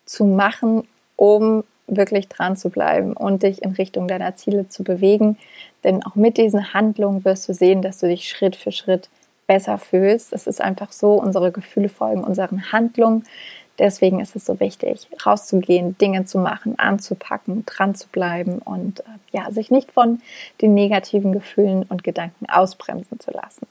zu 0.06 0.26
machen, 0.26 0.88
um 1.16 1.64
wirklich 1.88 2.28
dran 2.28 2.58
zu 2.58 2.70
bleiben 2.70 3.14
und 3.14 3.44
dich 3.44 3.62
in 3.64 3.72
Richtung 3.72 4.08
deiner 4.08 4.36
Ziele 4.36 4.70
zu 4.70 4.84
bewegen. 4.84 5.38
Denn 5.84 6.04
auch 6.04 6.16
mit 6.16 6.38
diesen 6.38 6.74
Handlungen 6.74 7.26
wirst 7.26 7.48
du 7.48 7.54
sehen, 7.54 7.82
dass 7.82 8.00
du 8.00 8.08
dich 8.08 8.28
Schritt 8.28 8.56
für 8.56 8.72
Schritt 8.72 9.10
besser 9.48 9.78
fühlst. 9.78 10.34
Es 10.34 10.48
ist 10.48 10.62
einfach 10.62 10.92
so, 10.92 11.14
unsere 11.14 11.52
Gefühle 11.52 11.90
folgen 11.90 12.24
unseren 12.24 12.72
Handlungen. 12.72 13.24
Deswegen 13.78 14.22
ist 14.22 14.36
es 14.36 14.46
so 14.46 14.60
wichtig, 14.62 15.08
rauszugehen, 15.26 15.98
Dinge 15.98 16.26
zu 16.26 16.38
machen, 16.38 16.80
anzupacken, 16.80 17.66
dran 17.66 17.94
zu 17.94 18.08
bleiben 18.08 18.60
und 18.60 19.02
äh, 19.02 19.04
ja, 19.32 19.52
sich 19.52 19.70
nicht 19.70 19.92
von 19.92 20.22
den 20.62 20.74
negativen 20.74 21.34
Gefühlen 21.34 21.84
und 21.84 22.04
Gedanken 22.04 22.46
ausbremsen 22.50 23.20
zu 23.20 23.32
lassen. 23.32 23.68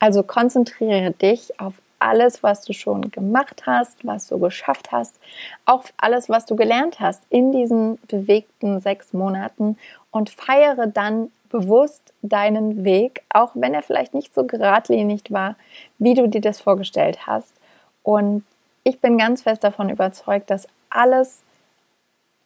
Also 0.00 0.24
konzentriere 0.24 1.12
dich 1.12 1.60
auf 1.60 1.74
alles, 1.98 2.42
was 2.42 2.64
du 2.64 2.72
schon 2.72 3.10
gemacht 3.10 3.62
hast, 3.66 4.04
was 4.06 4.28
du 4.28 4.38
geschafft 4.38 4.92
hast, 4.92 5.18
auch 5.64 5.84
alles, 5.96 6.28
was 6.28 6.46
du 6.46 6.56
gelernt 6.56 7.00
hast 7.00 7.22
in 7.30 7.52
diesen 7.52 7.98
bewegten 8.08 8.80
sechs 8.80 9.12
Monaten 9.12 9.78
und 10.10 10.30
feiere 10.30 10.86
dann 10.86 11.30
bewusst 11.48 12.12
deinen 12.22 12.84
Weg, 12.84 13.22
auch 13.30 13.52
wenn 13.54 13.74
er 13.74 13.82
vielleicht 13.82 14.12
nicht 14.12 14.34
so 14.34 14.44
geradlinig 14.44 15.22
war, 15.30 15.56
wie 15.98 16.14
du 16.14 16.28
dir 16.28 16.40
das 16.40 16.60
vorgestellt 16.60 17.26
hast. 17.26 17.54
Und 18.02 18.44
ich 18.82 19.00
bin 19.00 19.16
ganz 19.18 19.42
fest 19.42 19.62
davon 19.64 19.88
überzeugt, 19.88 20.50
dass 20.50 20.68
alles 20.90 21.42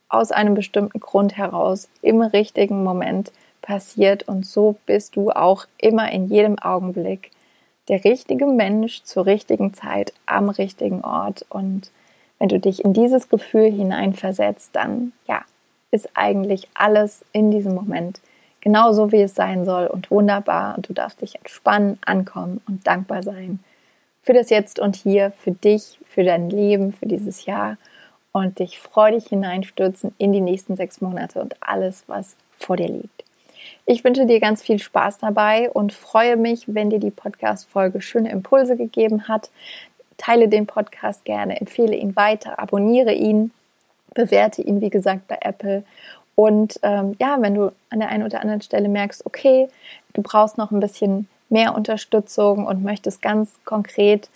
aus 0.08 0.30
einem 0.30 0.54
bestimmten 0.54 1.00
Grund 1.00 1.36
heraus 1.36 1.88
im 2.02 2.20
richtigen 2.20 2.82
Moment 2.84 3.32
passiert 3.62 4.28
und 4.28 4.46
so 4.46 4.76
bist 4.86 5.16
du 5.16 5.30
auch 5.30 5.66
immer 5.78 6.10
in 6.10 6.28
jedem 6.28 6.58
Augenblick 6.58 7.30
der 7.88 8.04
richtige 8.04 8.46
Mensch 8.46 9.02
zur 9.02 9.26
richtigen 9.26 9.74
Zeit 9.74 10.12
am 10.26 10.48
richtigen 10.48 11.02
Ort. 11.02 11.46
Und 11.48 11.90
wenn 12.38 12.48
du 12.48 12.60
dich 12.60 12.84
in 12.84 12.92
dieses 12.92 13.28
Gefühl 13.28 13.70
hineinversetzt, 13.70 14.74
dann 14.74 15.12
ja, 15.26 15.42
ist 15.90 16.10
eigentlich 16.14 16.68
alles 16.74 17.24
in 17.32 17.50
diesem 17.50 17.74
Moment 17.74 18.20
genauso 18.60 19.12
wie 19.12 19.22
es 19.22 19.34
sein 19.34 19.64
soll 19.64 19.86
und 19.86 20.10
wunderbar. 20.10 20.76
Und 20.76 20.88
du 20.88 20.92
darfst 20.92 21.22
dich 21.22 21.36
entspannen, 21.36 21.98
ankommen 22.04 22.60
und 22.68 22.86
dankbar 22.86 23.22
sein 23.22 23.60
für 24.22 24.34
das 24.34 24.50
Jetzt 24.50 24.78
und 24.78 24.94
Hier, 24.94 25.30
für 25.30 25.52
dich, 25.52 25.98
für 26.06 26.22
dein 26.22 26.50
Leben, 26.50 26.92
für 26.92 27.06
dieses 27.06 27.46
Jahr. 27.46 27.78
Und 28.30 28.58
dich 28.58 28.78
freudig 28.78 29.28
hineinstürzen 29.28 30.14
in 30.18 30.32
die 30.32 30.42
nächsten 30.42 30.76
sechs 30.76 31.00
Monate 31.00 31.40
und 31.40 31.56
alles, 31.60 32.04
was 32.06 32.36
vor 32.58 32.76
dir 32.76 32.88
liegt. 32.88 33.24
Ich 33.90 34.04
wünsche 34.04 34.26
dir 34.26 34.38
ganz 34.38 34.60
viel 34.60 34.78
Spaß 34.78 35.16
dabei 35.16 35.70
und 35.70 35.94
freue 35.94 36.36
mich, 36.36 36.64
wenn 36.66 36.90
dir 36.90 36.98
die 36.98 37.10
Podcast-Folge 37.10 38.02
schöne 38.02 38.30
Impulse 38.30 38.76
gegeben 38.76 39.28
hat. 39.28 39.48
Teile 40.18 40.48
den 40.48 40.66
Podcast 40.66 41.24
gerne, 41.24 41.58
empfehle 41.58 41.96
ihn 41.96 42.14
weiter, 42.14 42.58
abonniere 42.58 43.14
ihn, 43.14 43.50
bewerte 44.12 44.60
ihn, 44.60 44.82
wie 44.82 44.90
gesagt, 44.90 45.26
bei 45.26 45.38
Apple. 45.40 45.84
Und 46.34 46.78
ähm, 46.82 47.16
ja, 47.18 47.38
wenn 47.40 47.54
du 47.54 47.72
an 47.88 48.00
der 48.00 48.10
einen 48.10 48.24
oder 48.24 48.42
anderen 48.42 48.60
Stelle 48.60 48.90
merkst, 48.90 49.24
okay, 49.24 49.70
du 50.12 50.20
brauchst 50.20 50.58
noch 50.58 50.70
ein 50.70 50.80
bisschen 50.80 51.26
mehr 51.48 51.74
Unterstützung 51.74 52.66
und 52.66 52.84
möchtest 52.84 53.22
ganz 53.22 53.54
konkret 53.64 54.28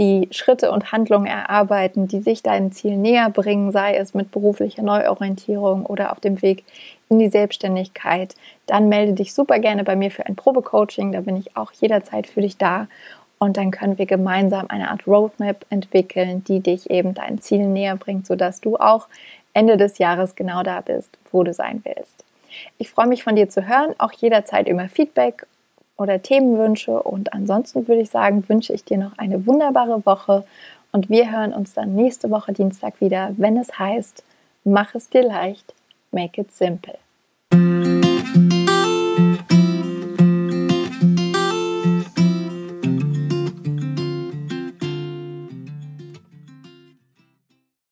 die 0.00 0.28
Schritte 0.30 0.72
und 0.72 0.92
Handlungen 0.92 1.26
erarbeiten, 1.26 2.08
die 2.08 2.20
sich 2.20 2.42
deinem 2.42 2.72
Ziel 2.72 2.96
näher 2.96 3.28
bringen, 3.28 3.70
sei 3.70 3.96
es 3.96 4.14
mit 4.14 4.32
beruflicher 4.32 4.82
Neuorientierung 4.82 5.84
oder 5.84 6.10
auf 6.10 6.20
dem 6.20 6.40
Weg 6.40 6.64
in 7.10 7.18
die 7.18 7.28
Selbstständigkeit, 7.28 8.34
dann 8.66 8.88
melde 8.88 9.12
dich 9.12 9.34
super 9.34 9.58
gerne 9.58 9.84
bei 9.84 9.96
mir 9.96 10.10
für 10.10 10.24
ein 10.24 10.36
Probecoaching. 10.36 11.12
Da 11.12 11.20
bin 11.20 11.36
ich 11.36 11.54
auch 11.54 11.70
jederzeit 11.72 12.26
für 12.26 12.40
dich 12.40 12.56
da. 12.56 12.88
Und 13.38 13.58
dann 13.58 13.70
können 13.70 13.98
wir 13.98 14.06
gemeinsam 14.06 14.66
eine 14.68 14.90
Art 14.90 15.06
Roadmap 15.06 15.66
entwickeln, 15.68 16.44
die 16.44 16.60
dich 16.60 16.88
eben 16.88 17.12
deinen 17.12 17.40
Zielen 17.40 17.74
näher 17.74 17.96
bringt, 17.96 18.26
sodass 18.26 18.62
du 18.62 18.76
auch 18.76 19.06
Ende 19.52 19.76
des 19.76 19.98
Jahres 19.98 20.34
genau 20.34 20.62
da 20.62 20.80
bist, 20.80 21.10
wo 21.30 21.42
du 21.42 21.52
sein 21.52 21.82
willst. 21.84 22.24
Ich 22.78 22.90
freue 22.90 23.06
mich 23.06 23.22
von 23.22 23.36
dir 23.36 23.50
zu 23.50 23.68
hören, 23.68 23.94
auch 23.98 24.12
jederzeit 24.12 24.66
über 24.66 24.88
Feedback 24.88 25.46
oder 26.00 26.22
Themenwünsche. 26.22 27.02
Und 27.02 27.32
ansonsten 27.32 27.86
würde 27.86 28.00
ich 28.00 28.10
sagen, 28.10 28.48
wünsche 28.48 28.72
ich 28.72 28.84
dir 28.84 28.98
noch 28.98 29.16
eine 29.18 29.46
wunderbare 29.46 30.04
Woche 30.06 30.44
und 30.92 31.08
wir 31.08 31.30
hören 31.30 31.52
uns 31.52 31.74
dann 31.74 31.94
nächste 31.94 32.30
Woche 32.30 32.52
Dienstag 32.52 33.00
wieder, 33.00 33.32
wenn 33.36 33.56
es 33.56 33.78
heißt, 33.78 34.24
mach 34.64 34.94
es 34.94 35.08
dir 35.08 35.22
leicht, 35.22 35.74
make 36.10 36.40
it 36.40 36.52
simple. 36.52 36.98